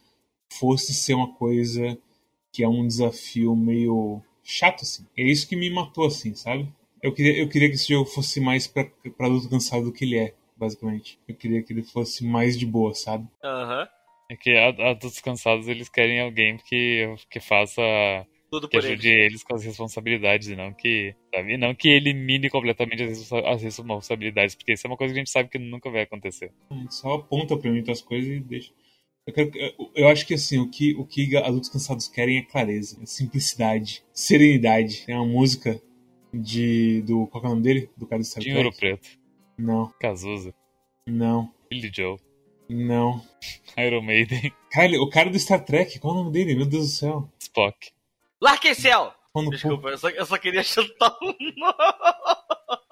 [0.52, 1.98] fosse ser uma coisa
[2.52, 5.06] que é um desafio meio chato, assim.
[5.16, 6.68] É isso que me matou, assim, sabe?
[7.02, 8.84] Eu queria, eu queria que esse jogo fosse mais pra,
[9.16, 11.18] pra adulto cansado do que ele é basicamente.
[11.26, 13.26] Eu queria que ele fosse mais de boa, sabe?
[13.42, 13.80] Aham.
[13.80, 13.86] Uhum.
[14.30, 17.82] É que adultos cansados eles querem alguém que, que faça.
[18.48, 19.32] Tudo que ajude eles.
[19.32, 19.42] eles.
[19.42, 21.16] com as responsabilidades e não que.
[21.34, 21.56] Sabe?
[21.56, 25.48] Não que elimine completamente as responsabilidades, porque isso é uma coisa que a gente sabe
[25.48, 26.52] que nunca vai acontecer.
[26.70, 28.72] A gente só aponta pra mim as coisas e deixa.
[29.26, 29.50] Eu, quero,
[29.94, 34.02] eu, acho que assim, o que, o que adultos cansados querem é clareza, é simplicidade,
[34.12, 35.04] serenidade.
[35.06, 35.80] Tem uma música
[36.32, 37.02] de.
[37.02, 37.26] do.
[37.26, 37.90] Qual é o nome dele?
[37.96, 38.76] Do cara do Star Trek?
[38.76, 39.08] Preto.
[39.58, 39.92] Não.
[40.00, 40.54] Cazuza.
[41.06, 41.52] Não.
[41.70, 42.18] Billy Joe.
[42.68, 43.24] Não.
[43.76, 44.52] Iron Maiden.
[44.70, 46.54] Cara, o cara do Star Trek, qual é o nome dele?
[46.54, 47.32] Meu Deus do céu.
[47.38, 47.90] Spock.
[48.40, 49.12] Larquecel!
[49.50, 51.32] Desculpa, eu só, eu só, queria chutar um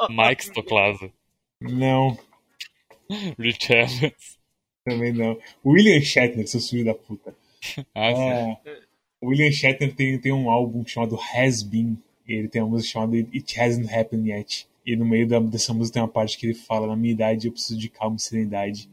[0.09, 1.11] Mike Stoklaza.
[1.61, 2.17] Não.
[3.39, 4.38] Rich Evans.
[4.85, 5.39] Também não.
[5.65, 7.35] William Shatner, seu filho da puta.
[7.95, 8.57] ah, é,
[9.23, 11.99] William Shatner tem, tem um álbum chamado Has Been.
[12.27, 14.69] E ele tem uma música chamada It Hasn't Happened Yet.
[14.85, 17.47] E no meio da, dessa música tem uma parte que ele fala: Na minha idade
[17.47, 18.89] eu preciso de calma e serenidade.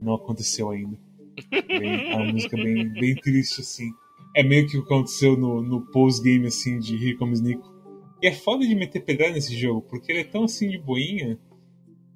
[0.00, 0.98] Não aconteceu ainda.
[1.50, 3.90] Bem, é uma música bem, bem triste, assim.
[4.34, 7.72] É meio que o que aconteceu no, no post-game, assim, de Here Comes Nico.
[8.20, 11.38] E é foda de meter pedrada nesse jogo, porque ele é tão assim de boinha.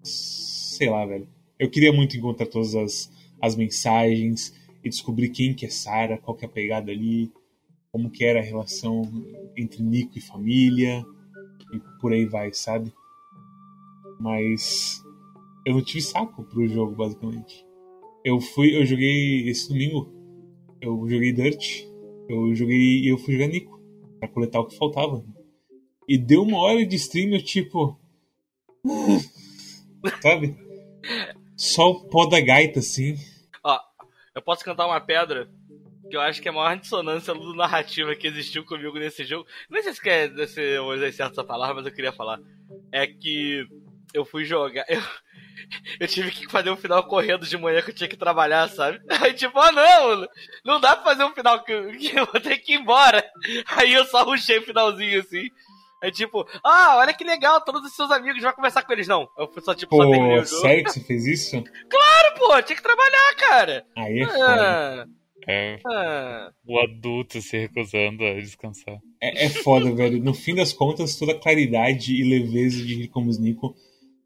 [0.03, 1.29] Sei lá, velho.
[1.59, 6.37] Eu queria muito encontrar todas as, as mensagens e descobrir quem que é Sarah, qual
[6.37, 7.33] que é a pegada ali,
[7.90, 9.03] como que era a relação
[9.57, 11.05] entre Nico e família,
[11.73, 12.92] e por aí vai, sabe?
[14.21, 15.03] Mas
[15.66, 17.66] eu não tive saco pro jogo, basicamente.
[18.25, 20.12] Eu fui, eu joguei esse domingo,
[20.81, 21.85] eu joguei Dirt,
[22.29, 23.81] eu joguei e eu fui jogar Nico,
[24.19, 25.25] pra coletar o que faltava.
[26.09, 27.99] E deu uma hora de stream, eu tipo.
[30.23, 30.65] Sabe?
[31.57, 33.16] Só o pó da gaita, assim.
[33.62, 33.81] Ó,
[34.35, 35.49] eu posso cantar uma pedra
[36.09, 39.47] que eu acho que é a maior dissonância narrativa que existiu comigo nesse jogo.
[39.69, 42.38] Não sei se quer se eu usei certo essa palavra, mas eu queria falar.
[42.92, 43.66] É que
[44.12, 44.85] eu fui jogar.
[44.88, 45.03] Eu,
[45.99, 49.01] eu tive que fazer um final correndo de manhã que eu tinha que trabalhar, sabe?
[49.21, 50.29] Aí tipo, ah não,
[50.64, 53.25] não dá pra fazer um final que, que eu vou ter que ir embora.
[53.69, 55.51] Aí eu só ruxei o finalzinho assim.
[56.03, 59.09] É tipo, ah, olha que legal, todos os seus amigos, vai conversar com eles.
[59.09, 60.61] Não, eu só tipo, pô, só terminei o jogo.
[60.61, 61.57] Sério que você fez isso?
[61.89, 63.87] Claro, pô, tinha que trabalhar, cara.
[63.97, 65.09] Aí é ah, foda.
[65.49, 66.51] É, ah.
[66.67, 68.99] o adulto se recusando a descansar.
[69.21, 70.23] É, é foda, velho.
[70.23, 73.75] No fim das contas, toda a claridade e leveza de Ricomos Nico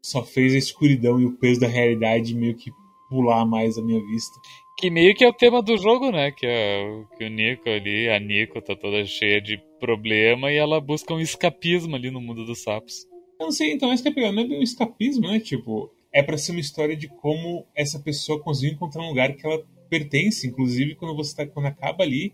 [0.01, 2.71] só fez a escuridão e o peso da realidade meio que
[3.09, 4.33] pular mais à minha vista.
[4.77, 6.31] Que meio que é o tema do jogo, né?
[6.31, 10.79] Que, é, que o Nico ali, a Nico tá toda cheia de problema e ela
[10.79, 13.07] busca um escapismo ali no mundo dos sapos.
[13.39, 15.39] Eu não sei, então esse que é pegar, não é bem um escapismo, né?
[15.39, 19.45] Tipo, é para ser uma história de como essa pessoa conseguiu encontrar um lugar que
[19.45, 22.33] ela pertence, inclusive quando você tá, quando acaba ali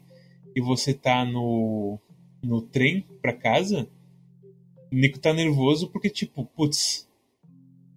[0.54, 1.98] e você tá no,
[2.44, 3.90] no trem para casa,
[4.92, 7.08] o Nico tá nervoso porque, tipo, putz,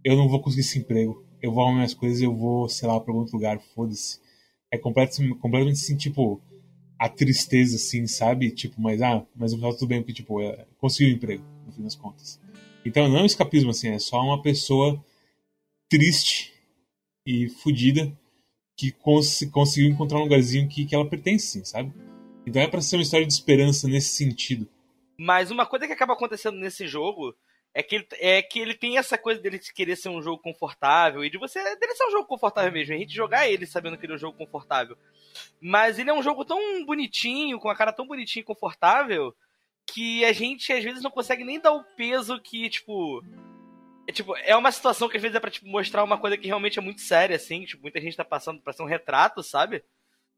[0.05, 1.25] eu não vou conseguir esse emprego.
[1.43, 4.21] Eu vou arrumar minhas coisas eu vou, sei lá, pra algum outro lugar, foda-se.
[4.71, 6.41] É completamente, completamente assim, tipo,
[7.01, 8.51] a tristeza, assim, sabe?
[8.51, 11.73] Tipo, mas, ah, mas no final tudo bem, porque, tipo, é, conseguiu um emprego, no
[11.73, 12.39] fim das contas.
[12.85, 15.03] Então não é um escapismo, assim, é só uma pessoa
[15.89, 16.53] triste
[17.27, 18.13] e fodida
[18.77, 21.91] que cons conseguiu encontrar um lugarzinho que, que ela pertence, assim, sabe?
[22.47, 24.69] Então é para ser uma história de esperança nesse sentido.
[25.19, 27.35] Mas uma coisa que acaba acontecendo nesse jogo
[27.73, 30.43] é que, ele, é que ele tem essa coisa dele de querer ser um jogo
[30.43, 33.97] confortável e de você dele ser um jogo confortável mesmo, a gente jogar ele sabendo
[33.97, 34.97] que ele é um jogo confortável.
[35.61, 39.35] Mas ele é um jogo tão bonitinho, com a cara tão bonitinha e confortável,
[39.87, 43.23] que a gente às vezes não consegue nem dar o peso que, tipo,
[44.07, 46.49] é, tipo, é uma situação que às vezes é pra tipo, mostrar uma coisa que
[46.49, 47.65] realmente é muito séria, assim.
[47.65, 49.85] Tipo, muita gente tá passando pra ser um retrato, sabe?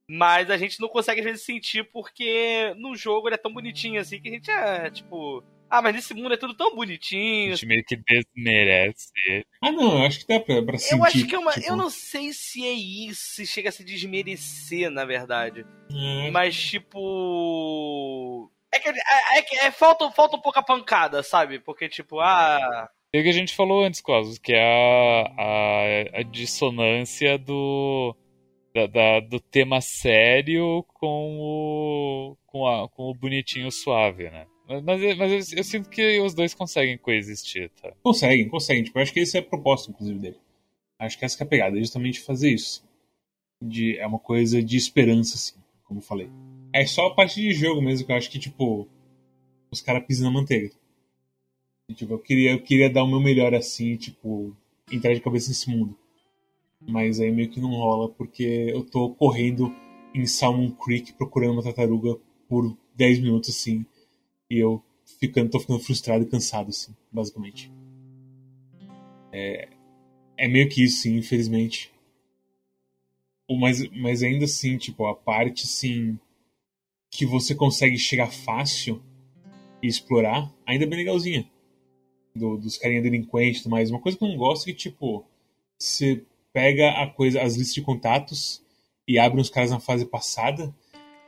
[0.09, 4.01] Mas a gente não consegue às vezes sentir porque no jogo ele é tão bonitinho
[4.01, 5.43] assim que a gente é, tipo.
[5.71, 7.53] Ah, mas nesse mundo é tudo tão bonitinho.
[7.53, 9.11] A gente meio que desmerece.
[9.63, 10.95] Ah, não, eu acho que dá pra, pra sentir.
[10.95, 11.53] Eu acho que é uma.
[11.53, 11.67] Tipo...
[11.67, 15.65] Eu não sei se é isso, se chega a se desmerecer, na verdade.
[15.91, 16.31] Hum.
[16.31, 18.53] Mas, tipo.
[18.71, 21.59] É que, é, é que é, falta, falta um pouco a pancada, sabe?
[21.59, 22.91] Porque, tipo, ah.
[23.15, 28.17] É o que a gente falou antes, Cosmos, que é a, a, a dissonância do,
[28.75, 34.47] da, da, do tema sério com o, com, a, com o bonitinho suave, né?
[34.67, 37.93] Mas, mas eu, eu, sinto que os dois conseguem coexistir, tá?
[38.03, 38.85] Conseguem, conseguem.
[38.85, 40.39] Tipo, eu acho que esse é a proposta, inclusive, dele.
[40.99, 42.83] Acho que essa que é a pegada, é justamente fazer isso.
[43.61, 46.31] De, é uma coisa de esperança, assim, como eu falei.
[46.73, 48.89] É só a parte de jogo mesmo que eu acho que, tipo,
[49.71, 50.71] os caras pisam na manteiga.
[51.95, 54.57] Tipo, eu queria, eu queria dar o meu melhor assim, tipo,
[54.91, 55.99] entrar de cabeça nesse mundo.
[56.87, 59.75] Mas aí meio que não rola, porque eu tô correndo
[60.15, 62.19] em Salmon Creek procurando uma tartaruga
[62.49, 63.87] por 10 minutos, assim.
[64.51, 64.83] E eu
[65.19, 67.73] ficando, tô ficando frustrado e cansado, assim, basicamente.
[69.33, 69.69] É,
[70.37, 71.91] é meio que isso, sim, infelizmente.
[73.51, 76.19] Mas, mas ainda assim, tipo, a parte, assim,
[77.11, 79.03] que você consegue chegar fácil
[79.83, 81.49] e explorar, ainda é bem legalzinha
[82.35, 83.91] do, dos carinha delinquentes e tudo mais.
[83.91, 85.25] Uma coisa que eu não gosto é que, tipo,
[85.79, 88.63] você pega a coisa, as listas de contatos
[89.07, 90.73] e abre os caras na fase passada,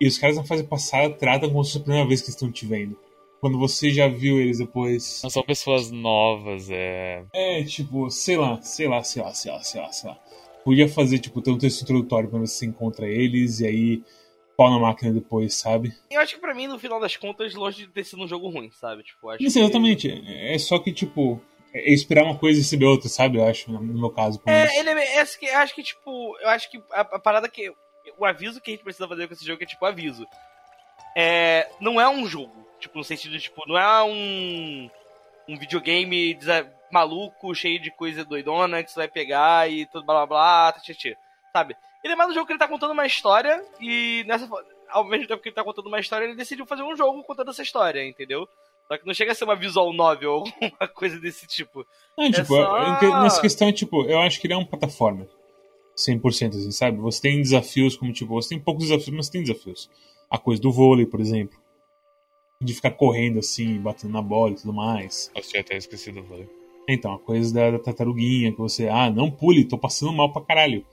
[0.01, 2.51] e os caras na fase passada tratam como se fosse a primeira vez que estão
[2.51, 2.99] te vendo.
[3.41, 5.21] Quando você já viu eles depois.
[5.23, 7.25] Não são pessoas novas, é.
[7.35, 10.19] É, tipo, sei lá, sei lá, sei lá, sei lá, sei lá, sei lá.
[10.65, 14.03] Podia fazer, tipo, ter um texto introdutório quando você encontra eles, e aí
[14.57, 15.93] pau na máquina depois, sabe?
[16.11, 18.49] Eu acho que pra mim, no final das contas, longe de ter sido um jogo
[18.49, 19.03] ruim, sabe?
[19.03, 20.09] Tipo, acho Isso, exatamente.
[20.09, 20.53] Que...
[20.53, 21.41] É só que, tipo,
[21.75, 23.39] esperar uma coisa e receber outra, sabe?
[23.39, 24.41] Eu acho, no meu caso.
[24.47, 27.73] É, ele é, é, eu acho que, tipo, eu acho que a, a, parada que.
[28.19, 30.27] O aviso que a gente precisa fazer com esse jogo é, tipo, aviso.
[31.17, 32.67] É, não é um jogo.
[32.79, 34.91] Tipo, no sentido, tipo, não é um.
[35.47, 36.39] Um videogame
[36.91, 41.17] maluco, cheio de coisa doidona que você vai pegar e tudo blá blá blá, tchê,
[41.53, 41.77] sabe?
[42.03, 44.49] Ele é mais um jogo que ele tá contando uma história e nessa
[44.95, 47.51] ao mesmo tempo que ele tá contando uma história, ele decidiu fazer um jogo contando
[47.51, 48.49] essa história, entendeu?
[48.87, 51.87] Só que não chega a ser uma visual novel ou alguma coisa desse tipo.
[52.19, 53.23] É, tipo, é só...
[53.23, 55.27] nessa questão, tipo, eu acho que ele é um plataforma.
[55.97, 56.99] 100% assim, sabe?
[56.99, 59.89] Você tem desafios como, tipo, você tem poucos desafios, mas tem desafios.
[60.29, 61.59] A coisa do vôlei, por exemplo.
[62.61, 65.31] De ficar correndo assim, batendo na bola e tudo mais.
[65.35, 66.49] Eu tinha até esquecido do vôlei.
[66.89, 70.43] Então, a coisa da, da tartaruguinha, que você, ah, não pule, tô passando mal pra
[70.43, 70.85] caralho.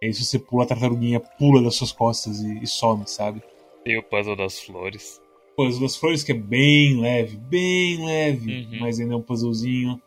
[0.00, 3.42] E aí se você pula, a tartaruguinha pula das suas costas e, e some, sabe?
[3.84, 5.21] Tem o puzzle das flores.
[5.52, 8.80] O puzzle das flores que é bem leve, bem leve, Uhum.
[8.80, 10.00] mas ainda é um puzzlezinho.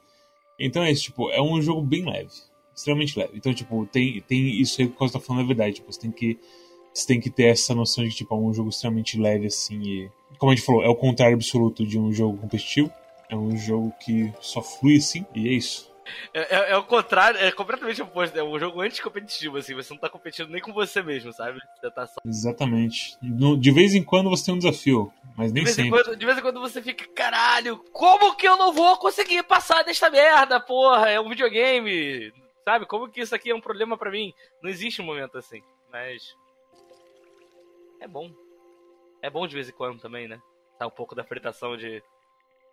[0.60, 2.30] Então é isso, tipo, é um jogo bem leve.
[2.76, 3.32] Extremamente leve.
[3.36, 5.76] Então, tipo, tem, tem isso aí que você tá falando é verdade.
[5.76, 6.38] Tipo, você tem que.
[6.94, 9.82] Você tem que ter essa noção de que, tipo, é um jogo extremamente leve, assim,
[9.82, 10.10] e.
[10.38, 12.92] Como a gente falou, é o contrário absoluto de um jogo competitivo.
[13.30, 15.90] É um jogo que só flui assim, e é isso.
[16.34, 18.38] É, é- é o contrário, é completamente oposto.
[18.38, 19.74] É um jogo anticompetitivo, assim.
[19.74, 21.60] Você não tá competindo nem com você mesmo, sabe?
[21.80, 22.20] Você tá só.
[22.26, 23.18] Exatamente.
[23.22, 25.90] No- de vez em quando você tem um desafio, mas nem De sempre.
[25.92, 29.84] quando, de vez em quando você fica, caralho, como que eu não vou conseguir passar
[29.84, 31.10] desta merda, porra?
[31.10, 32.32] É um videogame.
[32.64, 32.86] Sabe?
[32.88, 34.34] Como que isso aqui é um problema pra mim?
[34.62, 35.62] Não existe um momento assim.
[35.92, 36.36] Mas.
[38.00, 38.32] É bom.
[39.22, 40.40] É bom de vez em quando também, né?
[40.78, 42.04] Tá um pouco da fritação de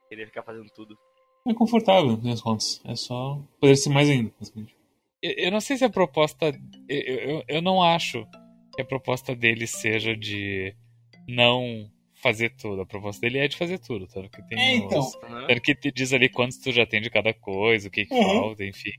[0.09, 0.99] querer ficar fazendo tudo.
[1.47, 2.81] É confortável, das contas.
[2.85, 3.41] É só.
[3.61, 4.77] Poderia ser mais ainda, basicamente.
[5.21, 6.53] Eu, eu não sei se a proposta.
[6.89, 8.25] Eu, eu, eu não acho
[8.75, 10.75] que a proposta dele seja de
[11.29, 11.91] não
[12.23, 12.83] fazer tudo.
[12.83, 15.01] A proposta dele é de fazer tudo, tanto que tem É, então.
[15.01, 15.47] os- Uhum.
[15.49, 18.15] tanto que te diz ali quantos tu já tem de cada coisa, o que, que
[18.15, 18.35] Uhum.
[18.35, 18.93] falta, enfim.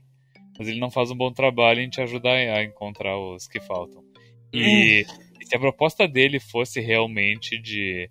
[0.58, 4.04] Mas ele não faz um bom trabalho em te ajudar a encontrar os que faltam.
[4.52, 5.04] E,
[5.40, 8.08] e se a proposta dele fosse realmente de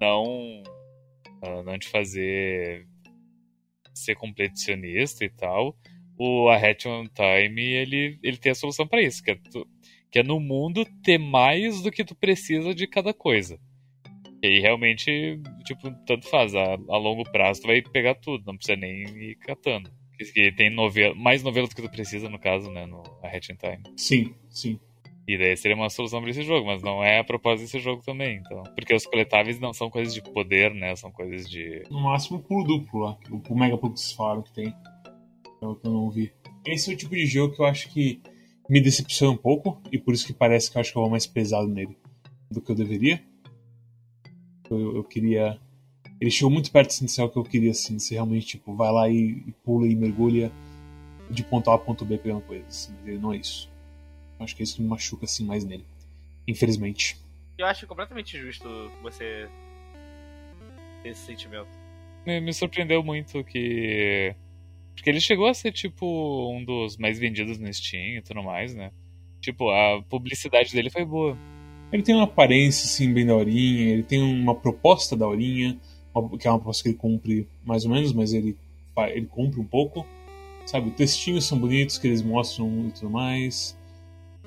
[0.00, 0.62] não,
[1.42, 2.86] ah, não te fazer
[3.98, 5.76] ser competicionista e tal,
[6.18, 9.66] o A Hatch on Time ele, ele tem a solução pra isso, que é, tu-
[10.10, 13.58] que é no mundo ter mais do que tu precisa de cada coisa.
[14.42, 16.54] E aí realmente, tipo, tanto faz.
[16.54, 19.90] A, a longo prazo tu vai pegar tudo, não precisa nem ir catando.
[20.18, 23.28] Que- Que tem novela, mais novelas do que tu precisa, no caso, né, no A
[23.28, 23.82] Hatch on Time.
[23.96, 24.78] Sim, sim.
[25.26, 28.02] E daí seria uma solução pra esse jogo, mas não é a propósito desse jogo
[28.02, 28.62] também, então.
[28.74, 30.94] Porque os coletáveis não são coisas de poder, né?
[30.96, 31.82] São coisas de.
[31.90, 33.18] No máximo pulo duplo lá.
[33.30, 34.74] O, mega pulo que vocês falaram que tem.
[35.62, 36.30] É o que eu não vi.
[36.66, 38.20] Esse é o tipo de jogo que eu acho que
[38.68, 39.80] me decepciona um pouco.
[39.90, 41.96] E por isso que parece que eu acho que eu vou mais pesado nele
[42.50, 43.22] do que eu deveria.
[44.70, 45.58] Eu, eu queria.
[46.20, 48.74] Ele chegou muito perto assim, de ser o que eu queria, assim, ser realmente, tipo,
[48.74, 50.52] vai lá e, e pula e mergulha
[51.30, 52.92] de ponto A a ponto B pegando coisas.
[53.06, 53.73] Ele não é isso.
[54.38, 55.84] Acho que é isso que me machuca assim mais nele.
[56.46, 57.16] Infelizmente.
[57.56, 58.68] Eu acho completamente justo
[59.02, 59.48] você
[61.02, 61.68] ter esse sentimento.
[62.26, 64.34] Me, me surpreendeu muito que.
[64.94, 68.74] Porque ele chegou a ser, tipo, um dos mais vendidos no Steam e tudo mais,
[68.74, 68.90] né?
[69.40, 71.36] Tipo, a publicidade dele foi boa.
[71.92, 75.78] Ele tem uma aparência assim bem daorinha, ele tem uma proposta daorinha,
[76.40, 78.56] que é uma proposta que ele cumpre mais ou menos, mas ele,
[79.10, 80.06] ele cumpre um pouco.
[80.64, 83.76] Sabe, os textinhos são bonitos que eles mostram e tudo mais.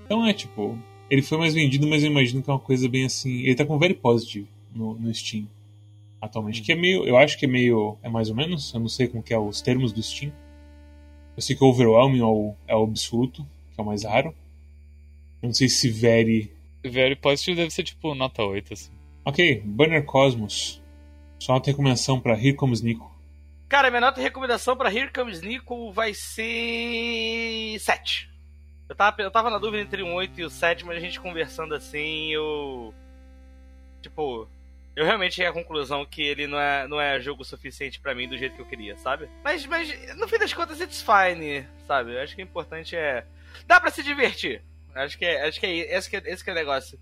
[0.08, 0.76] Então é tipo,
[1.10, 3.42] ele foi mais vendido, mas eu imagino que é uma coisa bem assim.
[3.42, 5.46] Ele tá com very positive no, no Steam
[6.20, 8.90] atualmente, que é meio, eu acho que é meio, é mais ou menos, eu não
[8.90, 10.32] sei como que é os termos do Steam.
[11.36, 14.34] Eu sei que o overwhelming é o, é o absoluto, que é o mais raro.
[15.44, 16.50] Eu não sei se very
[16.84, 18.92] Very Positive deve ser, tipo, nota 8, assim.
[19.26, 20.82] Ok, Banner Cosmos.
[21.40, 23.12] Só uma recomendação pra Here Comes Nico.
[23.70, 28.30] Cara, minha nota de recomendação pra Here Comes Nico vai ser 7.
[28.90, 31.20] Eu tava, eu tava na dúvida entre um 8 e o 7, mas a gente
[31.20, 32.94] conversando assim, eu.
[34.02, 34.48] Tipo,
[34.96, 38.28] eu realmente cheguei à conclusão que ele não é, não é jogo suficiente pra mim
[38.28, 39.30] do jeito que eu queria, sabe?
[39.44, 42.16] Mas, mas no fim das contas, it's fine, sabe?
[42.16, 43.26] Eu acho que o importante é.
[43.66, 44.62] Dá pra se divertir.
[44.96, 47.00] Acho que é, acho que é esse que é, esse que é o negócio.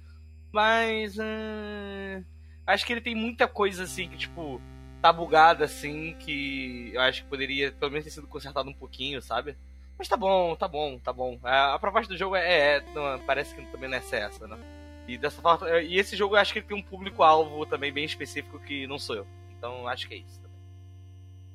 [0.52, 1.17] Mas.
[1.19, 2.24] ah,
[2.67, 4.62] acho que ele tem muita coisa assim que, tipo
[5.02, 9.21] tá bugada assim que eu acho que poderia pelo menos ter sido consertado um pouquinho,
[9.21, 9.56] sabe?
[9.97, 11.39] Mas tá bom, tá bom, tá bom.
[11.43, 14.58] A, a proposta do jogo é, é não, parece que também não é essa, né?
[15.08, 17.93] E dessa forma, e esse jogo eu acho que ele tem um público alvo também
[17.93, 19.27] bem específico que não sou eu.
[19.58, 20.41] Então acho que é isso.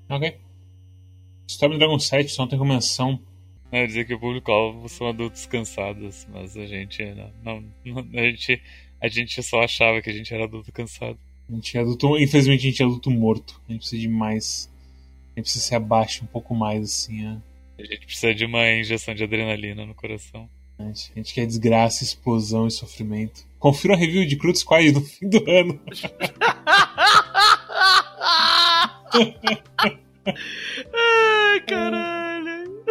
[0.09, 0.31] Também.
[0.31, 0.41] Ok.
[1.49, 3.21] Storm Dragon 7 só não tem recomendação.
[3.73, 7.05] Não, dizer que o público-alvo são adultos cansados, mas a gente
[7.45, 8.61] não, não- a gente
[9.01, 11.19] a gente só achava que a gente era adulto cansado.
[11.49, 13.61] A gente é adulto, infelizmente a gente é adulto morto.
[13.69, 14.71] A gente precisa de mais.
[15.35, 17.27] A gente precisa se abaixo um pouco mais, assim.
[17.27, 17.50] é.
[17.81, 20.49] A gente precisa de uma injeção de adrenalina no coração.
[20.79, 23.45] A gente, quer desgraça, explosão e sofrimento.
[23.59, 25.81] Confira a review de Cruz Squad no fim do ano.
[30.95, 32.85] Ai, caralho.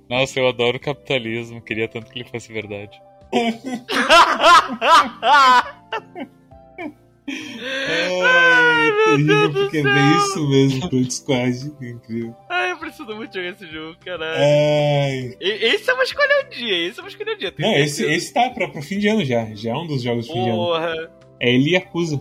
[0.08, 3.00] Nossa, eu adoro o capitalismo, queria tanto que ele fosse verdade.
[7.28, 11.70] Ai, terrível, porque é bem isso mesmo, Cruz Squad.
[11.78, 12.34] Que incrível.
[12.48, 14.38] Ai, eu preciso muito jogar esse jogo, caralho.
[14.38, 15.36] Ai.
[15.40, 17.54] E- Esse é uma escolha um dia, esse é uma escolha um dia.
[17.58, 18.16] Não, esse, certeza.
[18.16, 19.44] esse tá pra, pro fim de ano já.
[19.54, 20.58] Já é um dos jogos do fim de ano.
[20.58, 21.10] Porra.
[21.40, 22.20] É ele e Acusa.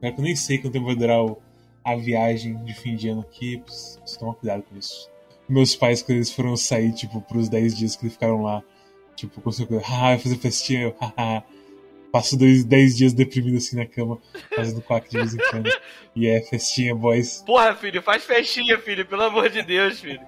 [0.00, 1.38] Pior que eu nem sei quanto tempo vai durar o-
[1.84, 3.58] a viagem de fim de ano aqui.
[3.58, 5.10] Preciso, tomar cuidado com isso.
[5.48, 8.62] meus pais, quando eles foram sair, tipo, pros 10 dias que eles ficaram lá,
[9.16, 11.42] tipo, com seu ah, vai fazer festinha, haha.
[12.12, 14.18] Passo dois, 10 dias deprimido assim na cama,
[14.54, 15.70] fazendo quack de vez em quando.
[16.14, 17.42] E é festinha, boys.
[17.46, 20.20] Porra, filho, faz festinha, filho, pelo amor de Deus, filho.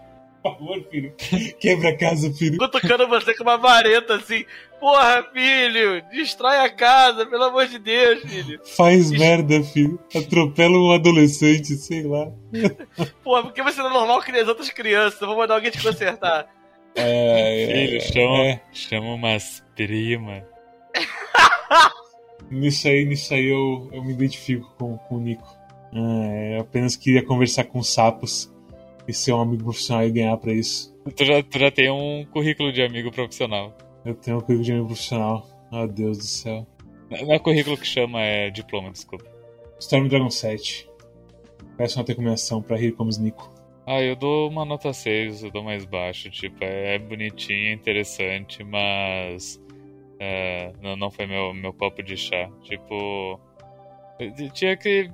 [0.43, 1.14] Por favor, filho.
[1.61, 2.57] Quebra a casa, filho.
[2.57, 4.47] Cutucando você com uma vareta assim.
[4.80, 8.61] Porra, filho, destrói a casa, pelo amor de Deus, filho.
[8.76, 9.99] Faz merda, filho.
[10.14, 12.30] Atropela um adolescente, sei lá.
[13.22, 15.20] Porra, por que você não é normal que as outras crianças?
[15.20, 16.47] Eu vou mandar alguém te consertar.
[16.95, 18.61] É, filho, chama, é.
[18.72, 20.45] chama umas primas.
[22.50, 25.46] Nisso aí, nisso aí eu, eu me identifico com, com o Nico.
[25.92, 28.52] Ah, eu apenas queria conversar com sapos
[29.06, 30.94] e ser um amigo profissional e ganhar pra isso.
[31.16, 33.76] Tu já, tu já tem um currículo de amigo profissional.
[34.04, 35.46] Eu tenho um currículo de amigo profissional.
[35.70, 36.66] Oh, Deus do céu.
[37.10, 39.24] Não é currículo que chama, é diploma, desculpa.
[39.78, 40.88] Storm Dragon 7.
[41.76, 43.52] Peço uma recomendação pra rir como Nico.
[43.86, 46.30] Ah, eu dou uma nota 6, eu dou mais baixo.
[46.30, 49.60] Tipo, é bonitinho, é interessante, mas
[50.18, 52.50] é, não, não foi meu, meu copo de chá.
[52.62, 53.40] Tipo,
[54.52, 55.10] tinha que.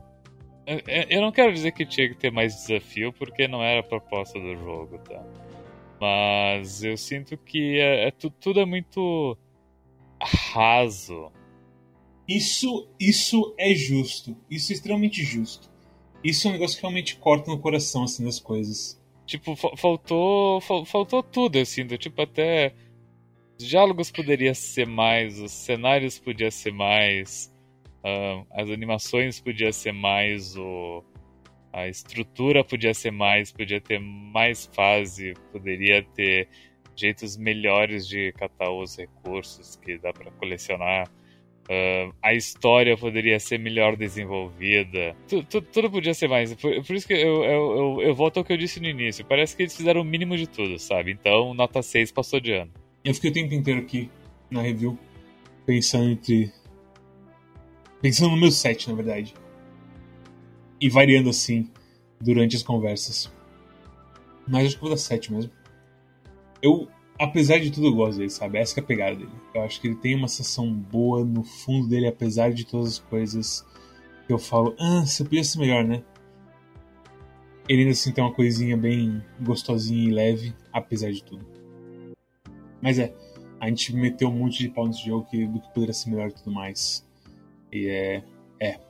[1.09, 4.38] Eu não quero dizer que tinha que ter mais desafio, porque não era a proposta
[4.38, 5.24] do jogo, tá?
[6.01, 9.36] Mas eu sinto que é, é tudo é muito
[10.20, 11.30] raso.
[12.28, 14.36] Isso, isso é justo.
[14.48, 15.68] Isso é extremamente justo.
[16.22, 19.01] Isso é um negócio que realmente corta no coração, assim, das coisas.
[19.26, 22.74] Tipo, faltou, faltou tudo, assim, do tipo até
[23.66, 27.52] diálogos poderia ser mais, os cenários podia ser mais,
[28.04, 31.04] uh, as animações podia ser mais, o,
[31.72, 36.48] a estrutura podia ser mais, podia ter mais fase, poderia ter
[36.96, 41.08] jeitos melhores de catar os recursos que dá para colecionar.
[41.70, 45.14] Uh, a história poderia ser melhor desenvolvida.
[45.28, 46.52] Tu, tu, tudo podia ser mais.
[46.54, 49.24] Por, por isso que eu, eu, eu, eu, volto ao que eu disse no início.
[49.24, 51.12] Parece que eles fizeram o mínimo de tudo, sabe?
[51.12, 52.72] Então, nota 6 passou de ano.
[53.05, 54.11] Eu fiquei o tempo inteiro aqui
[54.51, 54.98] na review
[55.64, 56.53] pensando entre.
[58.03, 59.34] Pensando no meu set, na verdade.
[60.80, 61.70] E variando assim
[62.20, 63.30] durante as conversas.
[64.46, 65.53] Mas acho que vou dar 7 mesmo.
[66.62, 66.88] Eu,
[67.18, 68.59] apesar de tudo, gosto dele, sabe?
[68.59, 69.30] Essa é a pegada dele.
[69.55, 72.98] Eu acho que ele tem uma sensação boa no fundo dele, apesar de todas as
[72.98, 73.64] coisas
[74.26, 74.74] que eu falo.
[74.78, 76.03] Ah, você podia ser melhor, né?
[77.68, 81.46] Ele ainda assim tem uma coisinha bem gostosinha e leve, apesar de tudo.
[82.83, 83.14] Mas é,
[83.61, 86.28] a gente meteu um monte de pau nesse jogo que, do que poderia ser melhor
[86.28, 87.07] e tudo mais.
[87.72, 88.24] E é.
[88.59, 88.81] É.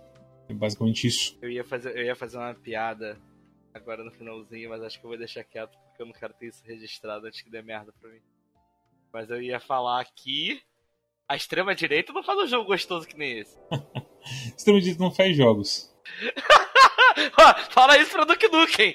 [0.48, 1.38] É basicamente isso.
[1.40, 3.18] Eu ia fazer, eu ia fazer uma piada
[3.72, 6.46] agora no finalzinho, mas acho que eu vou deixar quieto porque eu não quero ter
[6.46, 8.20] isso registrado antes que dê merda pra mim.
[9.12, 10.60] Mas eu ia falar que
[11.28, 13.56] a extrema direita não faz um jogo gostoso que nem esse.
[14.56, 15.94] extrema direita não faz jogos.
[17.70, 18.94] Fala isso pra Duke Nukem.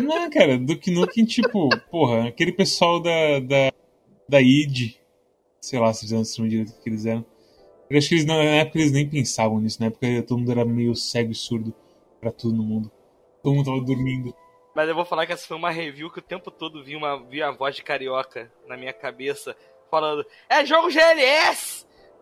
[0.00, 3.72] Não, cara, Duke Nukem, tipo, porra, aquele pessoal da, da,
[4.28, 4.96] da id,
[5.60, 7.24] sei lá se fizeram o direito que eles eram.
[7.90, 10.64] Eu acho que eles, na época eles nem pensavam nisso, na época todo mundo era
[10.64, 11.74] meio cego e surdo
[12.20, 12.90] pra tudo no mundo.
[13.42, 14.34] Todo mundo tava dormindo.
[14.74, 17.22] Mas eu vou falar que essa foi uma review que o tempo todo vi uma,
[17.28, 19.54] vi a voz de carioca na minha cabeça,
[19.90, 21.71] falando: É jogo GLS!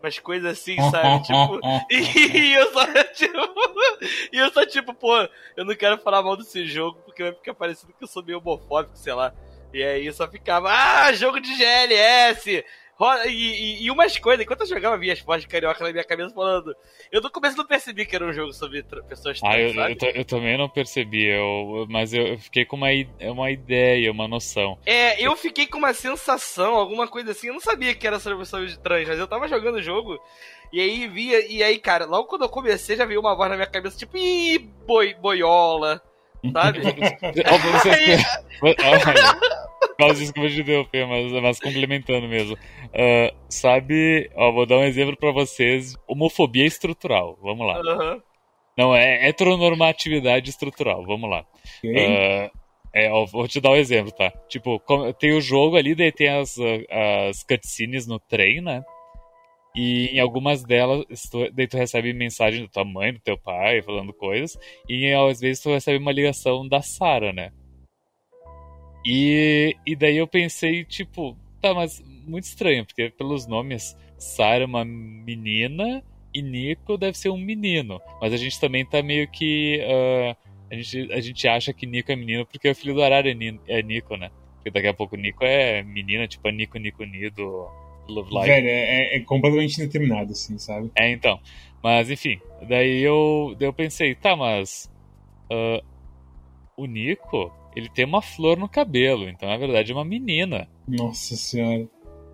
[0.03, 1.23] Umas coisas assim, sabe?
[1.25, 2.85] tipo, e eu só,
[3.15, 3.39] tipo,
[4.33, 5.17] e eu só, tipo, pô,
[5.57, 8.39] eu não quero falar mal desse jogo porque vai ficar parecendo que eu sou meio
[8.39, 9.33] homofóbico, sei lá.
[9.73, 12.65] E aí só ficava, ah, jogo de GLS!
[13.27, 16.05] E, e, e, umas coisas, enquanto eu jogava, via as vozes de carioca na minha
[16.05, 16.77] cabeça falando.
[17.11, 19.97] Eu no começo não percebi que era um jogo sobre pessoas trans, ah, eu, eu,
[20.17, 22.89] eu, também não percebi, eu, mas eu fiquei com uma,
[23.23, 24.79] uma ideia, uma noção.
[24.85, 27.47] É, eu fiquei com uma sensação, alguma coisa assim.
[27.47, 30.21] Eu não sabia que era sobre pessoas trans, mas eu tava jogando o jogo.
[30.71, 33.57] E aí via, e aí, cara, logo quando eu comecei já veio uma voz na
[33.57, 36.03] minha cabeça, tipo, ih, boi, boiola,
[36.53, 36.81] sabe?
[39.97, 42.55] Quase desculpa de interromper, mas, mas complementando mesmo.
[42.55, 45.95] Uh, sabe, ó, vou dar um exemplo para vocês.
[46.07, 47.81] Homofobia estrutural, vamos lá.
[47.81, 48.23] Uhum.
[48.77, 51.45] Não, é heteronormatividade estrutural, vamos lá.
[51.85, 52.51] Uh,
[52.93, 54.31] é, ó, vou te dar um exemplo, tá?
[54.49, 54.83] Tipo,
[55.19, 56.57] tem o jogo ali, daí tem as,
[56.91, 58.83] as cutscenes no trem, né?
[59.75, 63.83] E em algumas delas, tu, daí tu recebe mensagem da tua mãe, do teu pai,
[63.83, 64.59] falando coisas.
[64.89, 67.53] E às vezes tu recebe uma ligação da Sara, né?
[69.05, 74.67] E, e daí eu pensei, tipo, tá, mas muito estranho, porque pelos nomes, Sarah é
[74.67, 76.03] uma menina
[76.35, 78.01] e Nico deve ser um menino.
[78.21, 79.81] Mas a gente também tá meio que.
[79.83, 80.37] Uh,
[80.71, 83.35] a, gente, a gente acha que Nico é menino porque o filho do Arara é,
[83.67, 84.31] é Nico, né?
[84.57, 87.69] Porque daqui a pouco Nico é menina, tipo a Nico Nico Ni do
[88.09, 88.53] Love Live.
[88.53, 90.91] Velho, é, é completamente indeterminado, assim, sabe?
[90.95, 91.41] É, então.
[91.83, 92.39] Mas enfim,
[92.69, 94.91] daí eu, daí eu pensei, tá, mas.
[95.51, 95.83] Uh,
[96.77, 100.69] o Nico ele tem uma flor no cabelo, então na verdade é uma menina.
[100.89, 101.89] Nossa senhora.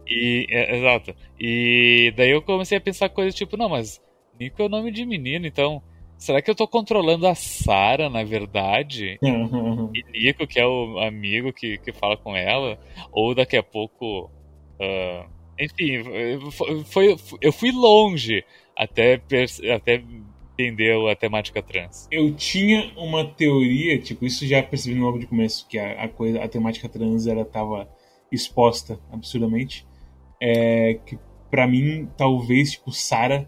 [0.07, 1.14] E, é, exato.
[1.39, 4.01] E daí eu comecei a pensar coisas tipo, não, mas
[4.39, 5.82] Nico é o nome de menino, então
[6.16, 9.18] será que eu tô controlando a Sara, na verdade?
[9.22, 9.91] Uhum.
[9.95, 12.78] E Nico, que é o amigo que, que fala com ela?
[13.12, 14.30] Ou daqui a pouco.
[14.80, 15.26] ah,
[15.59, 16.03] enfim,
[16.84, 18.45] foi, foi- eu fui longe
[18.76, 19.20] até,
[19.74, 20.03] até
[20.59, 22.09] entender a temática trans.
[22.11, 26.42] Eu tinha uma teoria, tipo, isso já percebi logo de começo, que a, a coisa,
[26.42, 27.88] a temática trans era tava
[28.32, 29.86] exposta absurdamente.
[30.40, 31.18] É que
[31.50, 33.46] pra mim, talvez, tipo, Sarah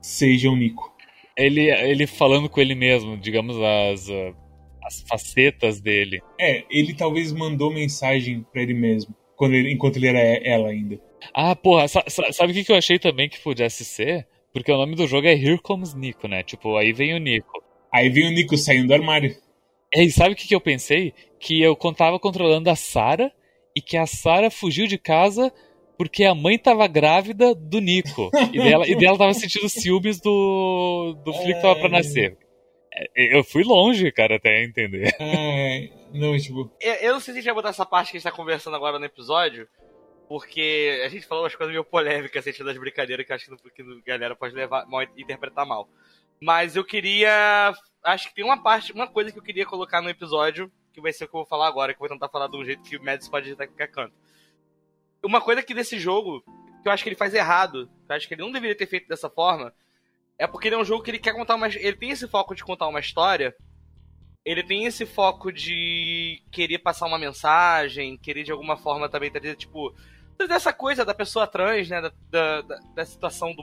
[0.00, 0.92] seja o Nico.
[1.36, 4.08] Ele, ele falando com ele mesmo, digamos, as,
[4.82, 6.20] as facetas dele.
[6.38, 11.00] É, ele talvez mandou mensagem pra ele mesmo, quando ele, enquanto ele era ela ainda.
[11.32, 14.26] Ah, porra, sa- sa- sabe o que eu achei também que pudesse ser?
[14.54, 16.44] Porque o nome do jogo é Here Comes Nico, né?
[16.44, 17.62] Tipo, aí vem o Nico.
[17.92, 19.36] Aí vem o Nico saindo do armário.
[19.92, 21.12] É, E sabe o que, que eu pensei?
[21.40, 23.32] Que eu tava controlando a Sarah
[23.76, 25.52] e que a Sarah fugiu de casa
[25.98, 28.30] porque a mãe tava grávida do Nico.
[28.52, 32.36] E dela, e dela tava sentindo ciúmes do, do filho que tava pra nascer.
[33.16, 35.14] É, Eu fui longe, cara, até entender.
[35.20, 38.16] Ai, não, tipo, Eu, eu não sei se a gente vai botar essa parte que
[38.16, 39.66] a gente tá conversando agora no episódio,
[40.34, 44.00] porque a gente falou umas coisas meio polêmicas assim, das brincadeiras que acho que, a
[44.04, 45.88] galera pode levar, mal, interpretar mal.
[46.42, 47.72] Mas eu queria.
[48.02, 51.12] Acho que tem uma parte, uma coisa que eu queria colocar no episódio, que vai
[51.12, 52.82] ser o que eu vou falar agora, que eu vou tentar falar de um jeito
[52.82, 54.12] que o Mads pode editar qualquer canto.
[55.22, 56.42] Uma coisa que desse jogo,
[56.82, 58.88] que eu acho que ele faz errado, que eu acho que ele não deveria ter
[58.88, 59.72] feito dessa forma,
[60.36, 61.68] é porque ele é um jogo que ele quer contar uma.
[61.68, 63.54] Ele tem esse foco de contar uma história.
[64.44, 69.54] Ele tem esse foco de querer passar uma mensagem, querer de alguma forma também trazer,
[69.54, 69.94] tipo,
[70.36, 72.00] trazer essa coisa da pessoa trans, né?
[72.00, 73.62] Da, da, da- da situação do,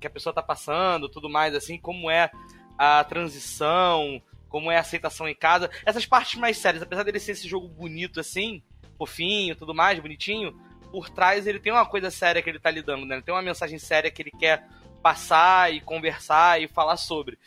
[0.00, 2.30] que a pessoa tá passando, tudo mais, assim, como é
[2.78, 5.70] a transição, como é a aceitação em casa.
[5.84, 8.62] Essas partes mais sérias, apesar dele ser esse jogo bonito assim,
[8.96, 10.58] fofinho, tudo mais, bonitinho,
[10.90, 13.16] por trás ele tem uma coisa séria que ele tá lidando, né?
[13.16, 14.66] Ele tem uma mensagem séria que ele quer
[15.02, 17.38] passar e conversar e falar sobre.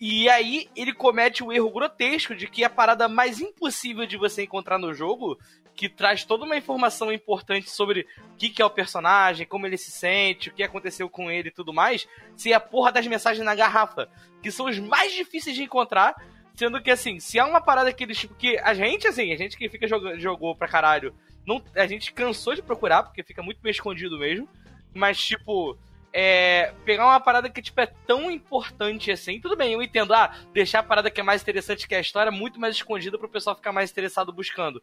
[0.00, 4.42] E aí ele comete o erro grotesco de que a parada mais impossível de você
[4.42, 5.38] encontrar no jogo,
[5.74, 9.76] que traz toda uma informação importante sobre o que, que é o personagem, como ele
[9.76, 12.06] se sente, o que aconteceu com ele e tudo mais,
[12.36, 14.08] se é a porra das mensagens na garrafa,
[14.42, 16.14] que são os mais difíceis de encontrar,
[16.54, 18.24] sendo que assim, se há uma parada que eles.
[18.24, 21.14] Porque a gente, assim, a gente que fica jogando, jogou pra caralho,
[21.46, 24.48] não, a gente cansou de procurar, porque fica muito bem escondido mesmo.
[24.94, 25.76] Mas, tipo,
[26.12, 30.32] é, pegar uma parada que tipo, é tão importante assim, tudo bem, eu entendo, ah,
[30.52, 33.56] deixar a parada que é mais interessante que a história muito mais escondida pro pessoal
[33.56, 34.80] ficar mais interessado buscando.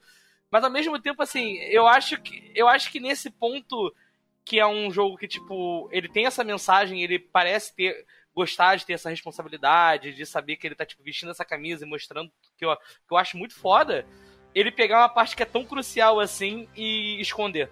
[0.52, 2.52] Mas ao mesmo tempo, assim, eu acho que.
[2.54, 3.93] Eu acho que nesse ponto
[4.43, 8.06] que é um jogo que, tipo, ele tem essa mensagem, ele parece ter.
[8.36, 11.89] gostar de ter essa responsabilidade, de saber que ele tá, tipo, vestindo essa camisa e
[11.89, 14.06] mostrando que eu, que eu acho muito foda,
[14.54, 17.70] ele pegar uma parte que é tão crucial assim e esconder.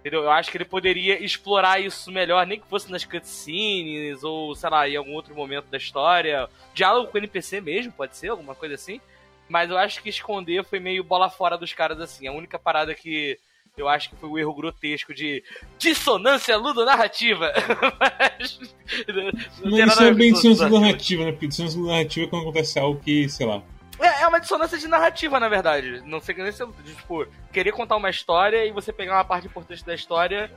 [0.00, 0.22] Entendeu?
[0.22, 4.70] Eu acho que ele poderia explorar isso melhor, nem que fosse nas cutscenes, ou, sei
[4.70, 6.48] lá, em algum outro momento da história.
[6.72, 8.98] Diálogo com o NPC mesmo, pode ser, alguma coisa assim.
[9.50, 12.28] Mas eu acho que esconder foi meio bola fora dos caras, assim.
[12.28, 13.36] A única parada que
[13.76, 15.42] eu acho que foi o erro grotesco de
[15.76, 17.52] dissonância ludonarrativa.
[17.98, 18.60] Mas,
[19.58, 20.80] não Mas isso é bem dissonância ludonarrativa.
[20.80, 21.32] narrativa, né?
[21.32, 23.60] Porque dissonância narrativa é quando acontece algo que, sei lá.
[23.98, 26.00] É, é uma dissonância de narrativa, na verdade.
[26.06, 29.84] Não sei nem se tipo, querer contar uma história e você pegar uma parte importante
[29.84, 30.48] da história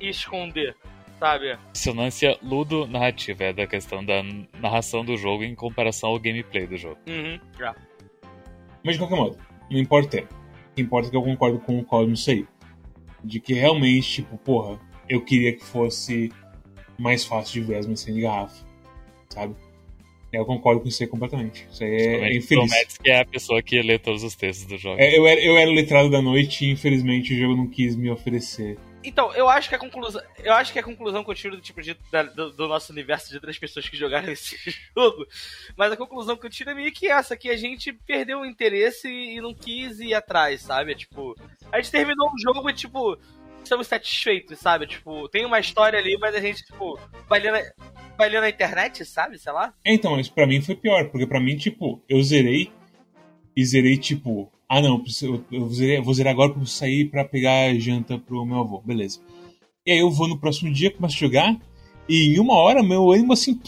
[0.00, 0.76] e esconder,
[1.20, 1.56] sabe?
[1.72, 4.24] Dissonância ludo-narrativa é da questão da
[4.58, 6.98] narração do jogo em comparação ao gameplay do jogo.
[7.06, 7.76] Uhum, já.
[8.84, 9.38] Mas de qualquer modo,
[9.70, 10.34] não importa o tempo.
[10.34, 12.46] O que importa é que eu concordo com o Cosmo isso aí.
[13.22, 14.78] De que realmente, tipo, porra,
[15.08, 16.30] eu queria que fosse
[16.98, 18.66] mais fácil de ver as mensagens de garrafa.
[19.30, 19.54] Sabe?
[20.32, 21.66] Eu concordo com isso aí completamente.
[21.70, 22.68] Isso aí é, é infeliz.
[22.68, 25.00] Promete que é a pessoa que lê todos os textos do jogo.
[25.00, 27.96] É, eu, era, eu era o letrado da noite e infelizmente o jogo não quis
[27.96, 28.76] me oferecer.
[29.04, 30.22] Então, eu acho que a conclusão.
[30.38, 32.90] Eu acho que a conclusão que eu tiro do tipo de, da- do, do nosso
[32.92, 34.56] universo de três pessoas que jogaram esse
[34.96, 35.26] jogo.
[35.76, 38.46] Mas a conclusão que eu tiro é meio que essa, que a gente perdeu o
[38.46, 40.92] interesse e não quis ir atrás, sabe?
[40.92, 41.36] É, tipo.
[41.70, 43.18] A gente terminou o jogo e, tipo,
[43.62, 44.86] estamos satisfeitos, sabe?
[44.86, 46.98] Tipo, tem uma história ali, mas a gente, tipo,
[47.28, 47.62] vai ler na,
[48.16, 49.38] vai ler na internet, sabe?
[49.38, 49.74] Sei lá.
[49.84, 52.72] Então, mas pra mim foi pior, porque pra mim, tipo, eu zerei
[53.56, 57.10] e zerei, tipo, ah não, eu, eu vou, zerar, vou zerar agora pra eu sair
[57.10, 59.20] pra pegar janta pro meu avô, beleza.
[59.86, 61.60] E aí eu vou no próximo dia, começo a jogar,
[62.08, 63.60] e em uma hora meu ânimo assim.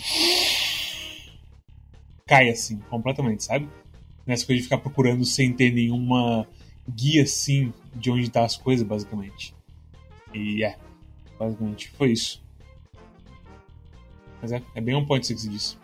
[2.26, 3.68] cai assim, completamente, sabe?
[4.26, 6.47] Nessa coisa de ficar procurando sem ter nenhuma
[6.88, 9.55] guia assim de onde tá as coisas, basicamente.
[10.34, 10.76] E é,
[11.38, 12.42] basicamente foi isso.
[14.40, 15.76] Mas é, é bem um ponto que você disse.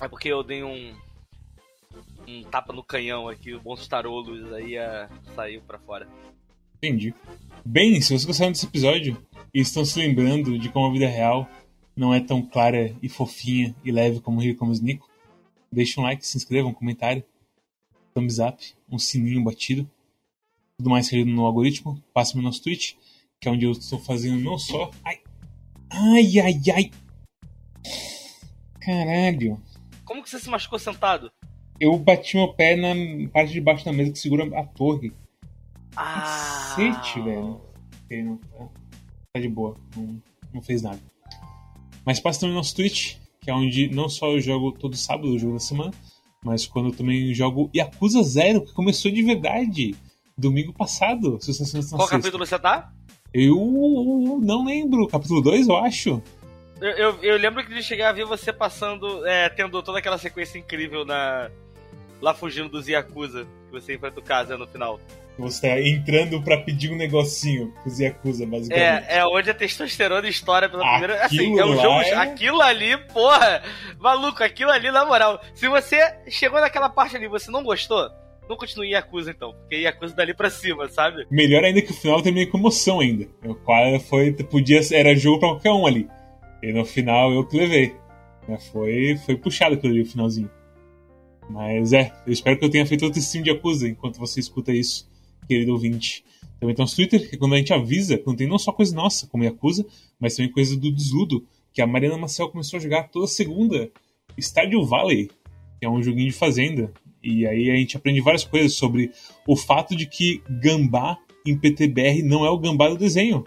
[0.00, 0.94] É porque eu dei um.
[2.30, 6.08] Um tapa no canhão aqui, o Monstros Tarolos aí uh, saiu pra fora.
[6.76, 7.14] Entendi.
[7.64, 9.16] Bem, se vocês gostaram desse episódio
[9.52, 11.48] e estão se lembrando de como a vida real
[11.94, 15.10] não é tão clara e fofinha e leve como Rio como Nico,
[15.70, 17.22] deixem um like, se inscrevam, um comentário,
[18.14, 19.88] thumbs up, um sininho batido.
[20.78, 22.94] Tudo mais que no algoritmo, passe no nosso Twitch,
[23.38, 24.90] que é onde eu estou fazendo não só.
[25.04, 25.20] Ai,
[25.90, 26.90] ai, ai, ai.
[28.80, 29.60] Caralho.
[30.04, 31.30] Como que você se machucou sentado?
[31.80, 32.94] Eu bati meu pé na
[33.32, 35.12] parte de baixo da mesa que segura a torre.
[35.96, 36.74] Ah.
[36.76, 37.60] Cacete, velho.
[38.10, 38.68] Não, tá,
[39.32, 40.22] tá de boa, não,
[40.52, 41.00] não fez nada.
[42.04, 45.28] Mas passe também no nosso Twitch, que é onde não só eu jogo todo sábado,
[45.28, 45.92] o jogo da semana,
[46.44, 49.94] mas quando eu também jogo Yakuza Zero, que começou de verdade
[50.36, 51.38] domingo passado.
[51.40, 52.92] Se você Qual capítulo você tá?
[53.32, 55.06] Eu não lembro.
[55.06, 56.22] Capítulo 2, eu acho.
[56.80, 60.18] Eu, eu, eu, lembro que de chegar a ver você passando, é, tendo toda aquela
[60.18, 61.50] sequência incrível na.
[62.20, 65.00] Lá fugindo dos Yakuza, que você enfrenta o Kaza no final.
[65.38, 69.06] Você tá entrando pra pedir um negocinho com os Yakuza, basicamente.
[69.08, 71.24] É, é onde a testosterona estoura pela primeira.
[71.24, 72.00] Assim, é um jogo.
[72.02, 72.14] É...
[72.14, 73.62] Aquilo ali, porra!
[73.98, 75.40] Maluco, aquilo ali, na moral.
[75.54, 75.98] Se você
[76.28, 78.10] chegou naquela parte ali e você não gostou,
[78.48, 81.26] não continue Yakuza então, porque Yakuza dali pra cima, sabe?
[81.30, 83.26] Melhor ainda que o final terminei com emoção ainda.
[83.44, 86.06] O qual foi, podia, era jogo pra qualquer um ali.
[86.62, 87.96] E no final eu que levei.
[88.72, 90.50] Foi, foi puxado aquilo ali, o finalzinho.
[91.50, 94.72] Mas é, eu espero que eu tenha feito outro stream de Yakuza enquanto você escuta
[94.72, 95.08] isso,
[95.48, 96.24] querido ouvinte.
[96.60, 98.94] Também tem o Twitter, que é quando a gente avisa, quando tem não só coisa
[98.94, 99.84] nossa, como Yakuza,
[100.18, 103.90] mas também coisa do Desludo, que a Mariana Marcel começou a jogar toda segunda.
[104.38, 105.28] Stardew Valley,
[105.78, 106.92] que é um joguinho de fazenda.
[107.22, 109.10] E aí a gente aprende várias coisas sobre
[109.46, 113.44] o fato de que gambá em PTBR não é o gambá do desenho.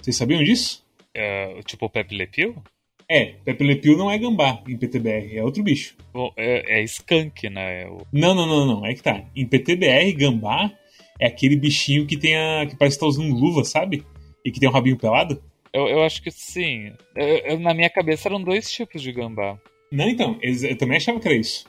[0.00, 0.84] Vocês sabiam disso?
[1.14, 2.62] É, tipo o Pepe Le Pew?
[3.10, 5.96] É, Pepe Le Pew não é gambá em PTBR, é outro bicho.
[6.14, 7.82] Bom, é, é skunk, né?
[7.82, 7.86] É.
[8.12, 9.24] Não, não, não, não, é que tá.
[9.34, 10.70] Em PTBR, gambá
[11.18, 12.66] é aquele bichinho que tem a.
[12.66, 14.06] que parece que tá usando luva, sabe?
[14.44, 15.42] E que tem um rabinho pelado.
[15.72, 16.92] Eu, eu acho que sim.
[17.16, 19.58] Eu, eu, na minha cabeça eram dois tipos de gambá.
[19.90, 21.64] Não, então, eu também achava que era isso.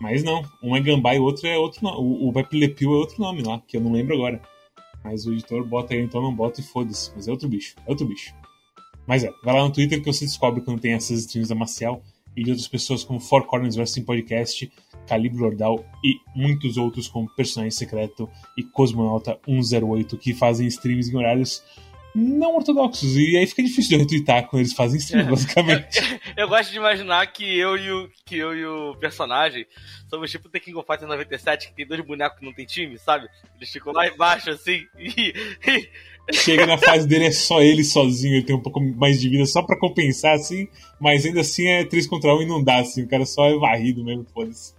[0.00, 1.98] Mas não, um é Gambá e o outro é outro nome.
[1.98, 4.40] O, o Vapilepil é outro nome lá, que eu não lembro agora.
[5.04, 7.10] Mas o editor bota aí, então não bota e foda-se.
[7.14, 8.32] Mas é outro bicho, é outro bicho.
[9.08, 12.02] Mas é, vai lá no Twitter que você descobre quando tem essas streams da Maciel
[12.36, 14.70] e de outras pessoas como Four Corners Wrestling Podcast,
[15.06, 21.16] Calibre Lordal e muitos outros como Personagem Secreto e Cosmonauta 108 que fazem streams em
[21.16, 21.64] horários
[22.14, 23.16] não ortodoxos.
[23.16, 25.30] E aí fica difícil de eu retweetar quando eles fazem stream, é.
[25.30, 25.98] basicamente.
[26.36, 29.66] Eu, eu, gosto de imaginar que eu e o, que eu e o personagem
[30.10, 32.98] somos tipo The King of Fighters 97, que tem dois bonecos que não tem time,
[32.98, 33.26] sabe?
[33.56, 35.32] Eles ficam lá embaixo, assim, e...
[36.32, 39.46] Chega na fase dele, é só ele sozinho, ele tem um pouco mais de vida
[39.46, 40.68] só pra compensar, assim,
[41.00, 43.56] mas ainda assim é 3 contra 1 e não dá, assim, o cara só é
[43.56, 44.78] varrido mesmo, foda-se.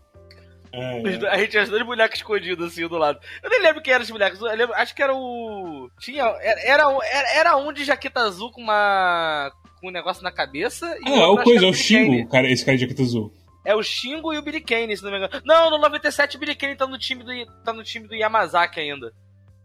[0.71, 1.29] É, é.
[1.29, 3.19] A gente tinha os dois bonecos escondidos assim do lado.
[3.41, 4.39] Eu nem lembro quem eram os bonecos.
[4.39, 5.89] Eu lembro, acho que era o.
[5.99, 6.23] Tinha.
[6.23, 9.51] Era, era, era um de jaqueta azul com uma.
[9.79, 10.85] com um negócio na cabeça.
[11.05, 13.33] Ah, o coisa, é o Xingo, cara, esse cara de jaqueta azul.
[13.65, 15.41] É o Xingo e o Billy Kane, se não me engano.
[15.43, 17.31] Não, no 97 o Billy Kane tá no time do,
[17.63, 19.11] tá no time do Yamazaki ainda.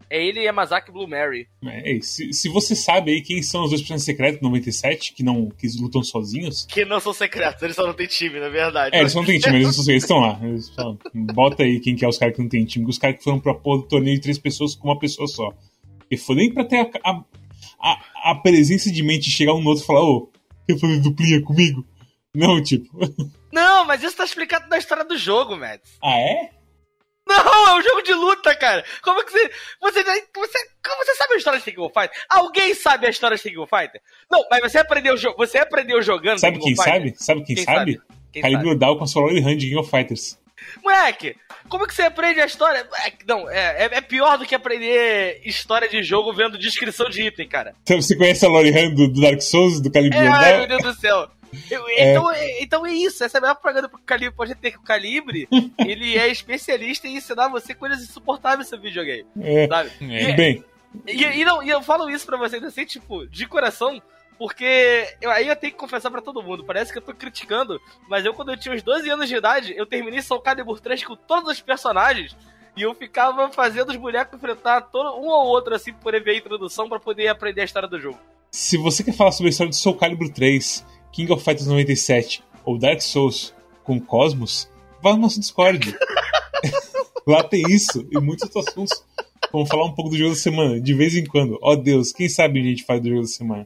[0.09, 1.47] É ele e Yamazaki Blue Mary.
[1.65, 5.23] É, se, se você sabe aí quem são os dois personagens secretos do 97, que
[5.23, 6.65] não que lutam sozinhos.
[6.65, 8.95] Que não são secretos, eles só não têm time, na verdade.
[8.95, 10.39] É, eles não têm time, eles, eles estão lá.
[10.43, 13.17] Eles falam, bota aí quem que é os caras que não tem time, os caras
[13.17, 15.53] que foram pra pôr do torneio de três pessoas com uma pessoa só.
[16.09, 17.23] E foi nem pra ter a, a,
[17.79, 20.31] a, a presença de mente de chegar um no outro e falar, ô,
[20.67, 21.85] quer fazer duplinha comigo?
[22.35, 22.89] Não, tipo.
[23.51, 25.97] Não, mas isso tá explicado na história do jogo, Mads.
[26.03, 26.49] Ah, é?
[27.27, 28.83] Não, é um jogo de luta, cara.
[29.01, 29.51] Como que você.
[29.81, 32.17] Você, você, como você sabe a história de King of Fighter?
[32.29, 34.01] Alguém sabe a história de King of Fighter?
[34.29, 36.39] Não, mas você aprendeu, você aprendeu jogando.
[36.39, 37.13] Sabe quem sabe?
[37.17, 37.93] Sabe quem, quem sabe?
[37.93, 38.15] sabe?
[38.31, 40.37] Quem Calibre Down com a sua Hand de King of Fighters.
[40.83, 41.35] Moleque,
[41.69, 42.87] como que você aprende a história?
[43.27, 47.47] Não, é, é, é, pior do que aprender história de jogo vendo descrição de item,
[47.47, 47.73] cara.
[47.83, 50.67] Então, você conhece a Lori Han do, do Dark Souls, do Calibre é, Ai, meu
[50.67, 51.29] Deus do céu.
[51.69, 52.11] Eu, é.
[52.11, 54.77] Então, é, então é isso, essa é a melhor propaganda pro Calibre pode ter que
[54.77, 55.47] o Calibre,
[55.79, 59.25] ele é especialista em ensinar você coisas insuportáveis sobre videogame.
[59.39, 59.67] É.
[59.67, 59.91] Sabe?
[60.01, 60.29] É.
[60.29, 60.65] E, Bem.
[61.07, 64.01] E, e, não, e eu falo isso pra vocês assim, tipo, de coração,
[64.37, 67.79] porque eu, aí eu tenho que confessar para todo mundo, parece que eu tô criticando,
[68.07, 71.03] mas eu quando eu tinha uns 12 anos de idade, eu terminei Soul Calibur 3
[71.03, 72.35] com todos os personagens
[72.75, 76.37] e eu ficava fazendo os bonecos enfrentar todo, um ou outro assim por ver a
[76.37, 78.19] introdução para poder aprender a história do jogo.
[78.51, 80.85] Se você quer falar sobre a história de Soul Calibur 3
[81.15, 83.55] King of Fighters 97 ou Dark Souls
[83.85, 84.69] com Cosmos,
[85.01, 85.95] vá no nosso Discord.
[87.25, 89.01] Lá tem isso e muitos outros assuntos.
[89.49, 91.57] Vamos falar um pouco do jogo da semana, de vez em quando.
[91.61, 93.65] Ó oh, Deus, quem sabe a gente faz do jogo da semana.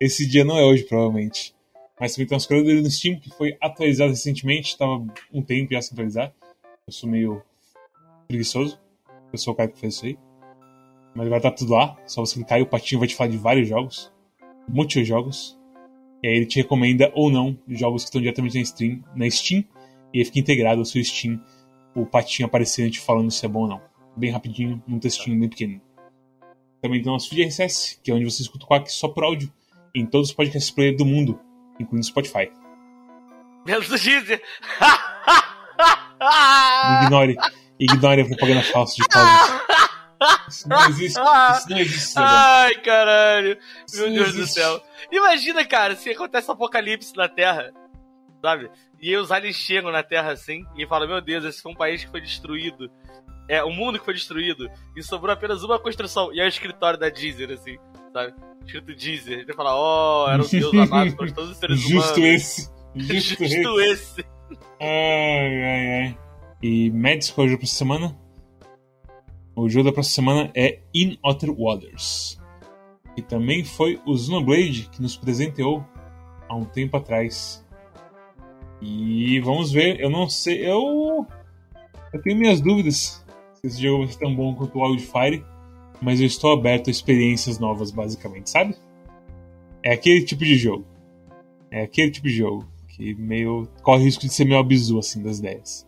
[0.00, 1.54] Esse dia não é hoje, provavelmente.
[2.00, 5.72] Mas também tem umas coisas dele no Steam que foi atualizado recentemente, estava um tempo
[5.72, 6.34] já sem atualizar.
[6.84, 7.40] Eu sou meio
[8.26, 8.76] preguiçoso.
[9.32, 10.18] Eu sou o cara que fez isso aí.
[11.14, 11.96] Mas agora tá tudo lá.
[12.06, 14.12] Só você clicar e o Patinho vai te falar de vários jogos.
[14.68, 15.57] Muitos jogos.
[16.22, 19.64] E aí ele te recomenda ou não jogos que estão diretamente na Steam, na Steam
[20.12, 21.40] e aí fica integrado ao seu Steam
[21.94, 23.80] o Patinho aparecendo te falando se é bom ou não.
[24.16, 25.80] Bem rapidinho, num textinho bem pequeno.
[26.80, 29.24] Também tem o nosso feed RSS, que é onde você escuta o Quack só por
[29.24, 29.52] áudio,
[29.94, 31.40] em todos os podcasts player do mundo,
[31.78, 32.50] incluindo o Spotify.
[33.66, 34.40] Menos do Deezer.
[37.04, 37.36] Ignore,
[37.78, 39.87] ignore a propaganda falsa de Cosmos.
[40.48, 42.00] Isso não existe, isso não existe.
[42.10, 42.26] Sabe?
[42.28, 43.58] Ai, caralho.
[43.86, 44.54] Isso Meu Deus do existe.
[44.60, 44.82] céu.
[45.12, 47.72] Imagina, cara, se acontece um apocalipse na Terra,
[48.42, 48.70] sabe?
[49.00, 51.76] E aí os aliens chegam na Terra assim e falam: Meu Deus, esse foi um
[51.76, 52.90] país que foi destruído.
[53.48, 54.68] É, um mundo que foi destruído.
[54.96, 56.32] E sobrou apenas uma construção.
[56.34, 57.78] E é o escritório da Deezer, assim,
[58.12, 58.34] sabe?
[58.66, 59.38] Escrito Deezer.
[59.40, 62.18] Ele fala: Oh, era um Deus amado por todos os seres Justo humanos.
[62.18, 62.70] esse.
[62.96, 63.54] Justo, esse.
[63.56, 64.24] Justo esse.
[64.80, 66.18] Ai, ai, ai.
[66.60, 68.18] E o jogo pra essa semana?
[69.60, 72.40] O jogo da próxima semana é In Other Waters.
[73.16, 75.84] E também foi o Xenoblade que nos presenteou
[76.48, 77.66] há um tempo atrás.
[78.80, 81.26] E vamos ver, eu não sei, eu.
[82.12, 85.44] Eu tenho minhas dúvidas se esse jogo vai ser tão bom quanto o Wildfire,
[86.00, 88.76] mas eu estou aberto a experiências novas, basicamente, sabe?
[89.82, 90.86] É aquele tipo de jogo.
[91.68, 95.20] É aquele tipo de jogo que meio corre o risco de ser meio abzu, assim,
[95.20, 95.87] das ideias.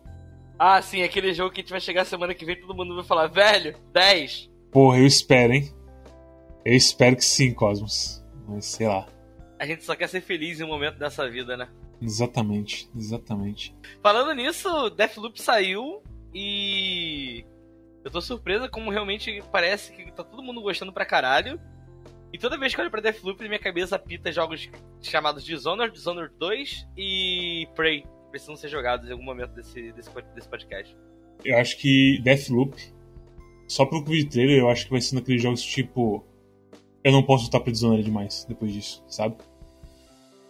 [0.62, 3.02] Ah, sim, aquele jogo que a gente vai chegar semana que vem todo mundo vai
[3.02, 4.50] falar: Velho, 10.
[4.70, 5.72] Porra, eu espero, hein?
[6.66, 8.22] Eu espero que sim, Cosmos.
[8.46, 9.06] Mas sei lá.
[9.58, 11.66] A gente só quer ser feliz em um momento dessa vida, né?
[12.02, 13.74] Exatamente, exatamente.
[14.02, 16.02] Falando nisso, Deathloop saiu
[16.34, 17.42] e.
[18.04, 21.58] Eu tô surpresa como realmente parece que tá todo mundo gostando pra caralho.
[22.34, 24.68] E toda vez que eu olho pra Deathloop, minha cabeça pita jogos
[25.00, 28.04] chamados Dishonored, Dishonored 2 e Prey.
[28.30, 30.96] Precisam ser jogados em algum momento desse, desse, desse podcast.
[31.44, 32.74] Eu acho que Deathloop,
[33.66, 36.24] só pelo que trailer, eu acho que vai ser naqueles jogos tipo.
[37.02, 39.36] Eu não posso voltar pra demais depois disso, sabe?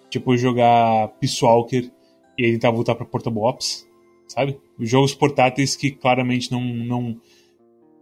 [0.09, 1.91] Tipo, jogar Peace Walker
[2.37, 3.89] e aí tentar voltar pra Portable Ops,
[4.26, 4.59] sabe?
[4.78, 7.20] Os jogos portáteis que claramente não, não,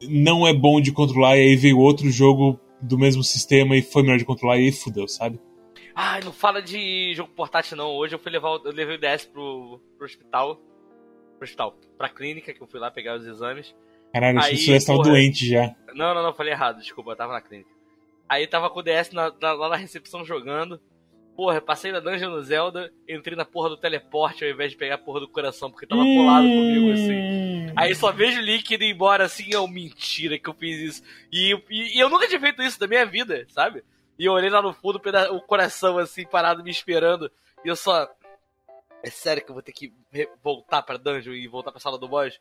[0.08, 4.02] não é bom de controlar e aí veio outro jogo do mesmo sistema e foi
[4.02, 5.38] melhor de controlar e aí fudeu, sabe?
[5.94, 7.90] Ai, não fala de jogo portátil não.
[7.90, 10.56] Hoje eu fui levar o- eu levei o DS pro, pro hospital.
[11.36, 11.76] Pro hospital.
[11.96, 13.74] Pra clínica, que eu fui lá pegar os exames.
[14.12, 15.10] Caralho, Aí, o Celeste tava porra.
[15.10, 15.74] doente já.
[15.94, 17.70] Não, não, não, falei errado, desculpa, eu tava na clínica.
[18.28, 20.80] Aí tava com o DS na- na- lá na recepção jogando.
[21.36, 24.96] Porra, passei na dungeon no Zelda, entrei na porra do teleporte ao invés de pegar
[24.96, 27.72] a porra do coração, porque tava colado comigo assim.
[27.76, 31.02] Aí só vejo o Link indo embora assim, é uma mentira que eu fiz isso.
[31.32, 33.84] E, e- e eu nunca tinha feito isso na minha vida, sabe?
[34.18, 35.00] E eu olhei lá no fundo,
[35.32, 37.30] o coração assim, parado me esperando.
[37.64, 38.08] E eu só.
[39.02, 39.92] É sério que eu vou ter que
[40.42, 42.40] voltar pra dungeon e voltar pra sala do boss?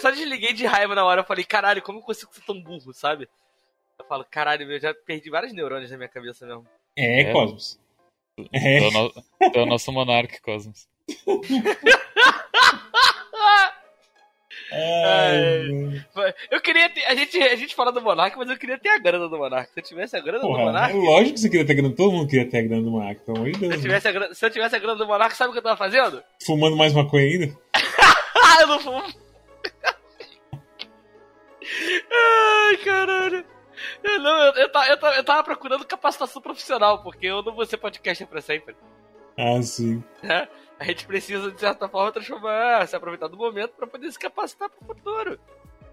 [0.00, 1.22] Só desliguei de raiva na hora.
[1.22, 3.28] Eu falei, caralho, como eu consigo ser tão burro, sabe?
[3.98, 6.66] Eu falo, caralho, eu já perdi vários neurônios na minha cabeça mesmo.
[6.96, 7.32] É, É.
[7.32, 7.80] Cosmos.
[8.52, 8.78] É.
[8.78, 10.86] É é o nosso monarca, Cosmos.
[14.72, 16.04] Ai.
[16.50, 17.04] Eu queria ter.
[17.04, 19.72] A gente, a gente fala do Monark, mas eu queria ter a grana do Monark.
[19.72, 20.96] Se eu tivesse a grana do Porra, é Monark.
[20.96, 21.94] lógico que você queria ter grana.
[21.94, 23.74] Todo mundo queria ter a grana do Monark, pelo amor de Deus.
[23.74, 23.82] Se eu, né?
[23.82, 25.76] tivesse a grana, se eu tivesse a grana do Monark, sabe o que eu tava
[25.76, 26.22] fazendo?
[26.44, 27.56] Fumando mais maconha ainda?
[27.74, 29.02] Ah, eu não fumo.
[32.12, 33.44] Ai, caralho.
[34.02, 37.76] Eu, não, eu, eu, eu, eu tava procurando capacitação profissional, porque eu não vou ser
[37.76, 38.74] podcaster pra sempre.
[39.38, 40.02] Ah, sim.
[40.22, 40.48] né?
[40.78, 44.68] A gente precisa, de certa forma, transformar, se aproveitar do momento pra poder se capacitar
[44.68, 45.38] pro futuro.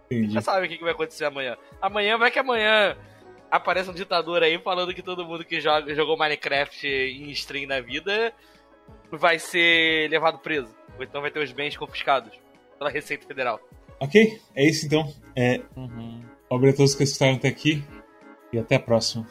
[0.06, 0.34] Entendi.
[0.34, 1.58] Já sabe o que vai acontecer amanhã.
[1.82, 2.98] Amanhã vai que amanhã
[3.50, 7.80] aparece um ditador aí falando que todo mundo que joga, jogou Minecraft em stream na
[7.80, 8.34] vida
[9.10, 10.76] vai ser levado preso.
[10.98, 12.38] Ou então vai ter os bens confiscados
[12.78, 13.60] pela Receita Federal.
[14.00, 15.12] Ok, é isso então.
[15.36, 16.24] É, Uhum.
[16.50, 17.84] obrigado a todos que escutaram até aqui.
[18.52, 19.26] E até a próxima.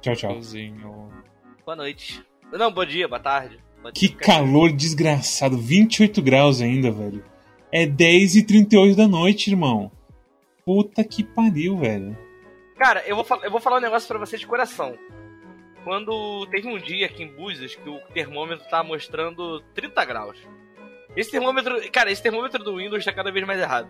[0.00, 0.30] Tchau, tchau.
[0.32, 1.12] Tchauzinho.
[1.64, 2.24] Boa noite.
[2.52, 3.62] Não, bom dia, boa tarde.
[3.92, 5.58] Que calor desgraçado.
[5.58, 7.24] 28 graus ainda, velho.
[7.70, 9.90] É 10 e 38 da noite, irmão.
[10.64, 12.16] Puta que pariu, velho.
[12.76, 14.96] Cara, eu vou, eu vou falar um negócio pra você de coração.
[15.82, 20.38] Quando teve um dia aqui em Búzios que o termômetro tá mostrando 30 graus.
[21.14, 23.88] Esse termômetro, cara, esse termômetro do Windows tá cada vez mais errado.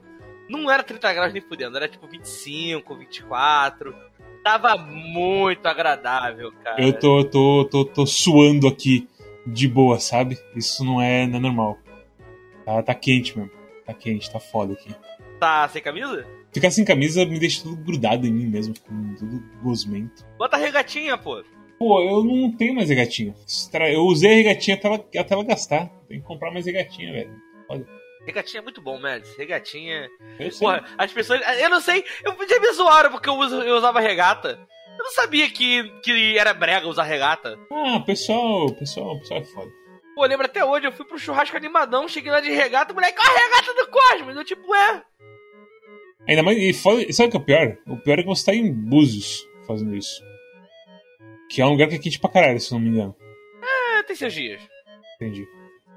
[0.49, 3.95] Não era 30 graus nem fudendo, era tipo 25, 24.
[4.43, 6.83] Tava muito agradável, cara.
[6.83, 9.09] Eu tô, tô, tô, tô suando aqui
[9.47, 10.39] de boa, sabe?
[10.57, 11.79] Isso não é, não é normal.
[12.65, 13.51] Tá, tá quente mesmo.
[13.87, 14.95] Tá quente, tá foda aqui.
[15.39, 16.27] Tá sem camisa?
[16.53, 18.89] Ficar sem camisa me deixa tudo grudado em mim mesmo, fico
[19.19, 20.25] tudo gosmento.
[20.39, 21.43] Bota a regatinha, pô.
[21.79, 23.35] Pô, eu não tenho mais regatinha.
[23.93, 25.89] Eu usei a regatinha até ela, até ela gastar.
[26.09, 27.37] Tem que comprar mais regatinha, velho.
[28.25, 29.37] Regatinha é muito bom, Mads.
[29.37, 30.09] Regatinha.
[30.39, 30.67] Eu sei.
[30.67, 31.41] Porra, as pessoas.
[31.61, 32.03] Eu não sei.
[32.25, 34.59] Eu podia me zoar porque eu, uso- eu usava regata.
[34.99, 37.59] Eu não sabia que, que era brega usar regata.
[37.71, 39.71] Ah, pessoal, pessoal, pessoal é foda.
[40.15, 43.31] Pô, lembra até hoje, eu fui pro churrasco animadão, cheguei lá de regata, moleque, olha
[43.31, 44.37] a regata do Cosmos.
[44.37, 45.03] Eu tipo, é.
[46.29, 46.57] Ainda mais.
[46.59, 47.77] E foda, sabe o que é o pior?
[47.87, 50.23] O pior é que você tá em Búzios fazendo isso.
[51.51, 53.15] Que é um lugar que é quente pra caralho, se eu não me engano.
[53.99, 54.61] é tem seus dias.
[55.17, 55.47] Entendi.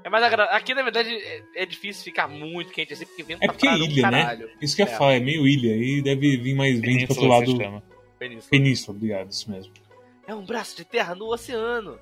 [0.04, 0.24] É mais.
[0.32, 3.70] Aqui, na verdade, é, é difícil ficar muito quente assim, porque vento É porque é
[3.70, 4.22] pra caralho, ilha, né?
[4.22, 4.50] caralho.
[4.60, 4.96] Isso que eu ia É.
[4.96, 5.76] falar, é meio ilha.
[5.76, 7.82] E deve vir mais vento pro outro lado.
[8.18, 8.50] Península.
[8.50, 9.72] Península, obrigado, isso mesmo.
[10.26, 11.98] É um braço de terra no oceano.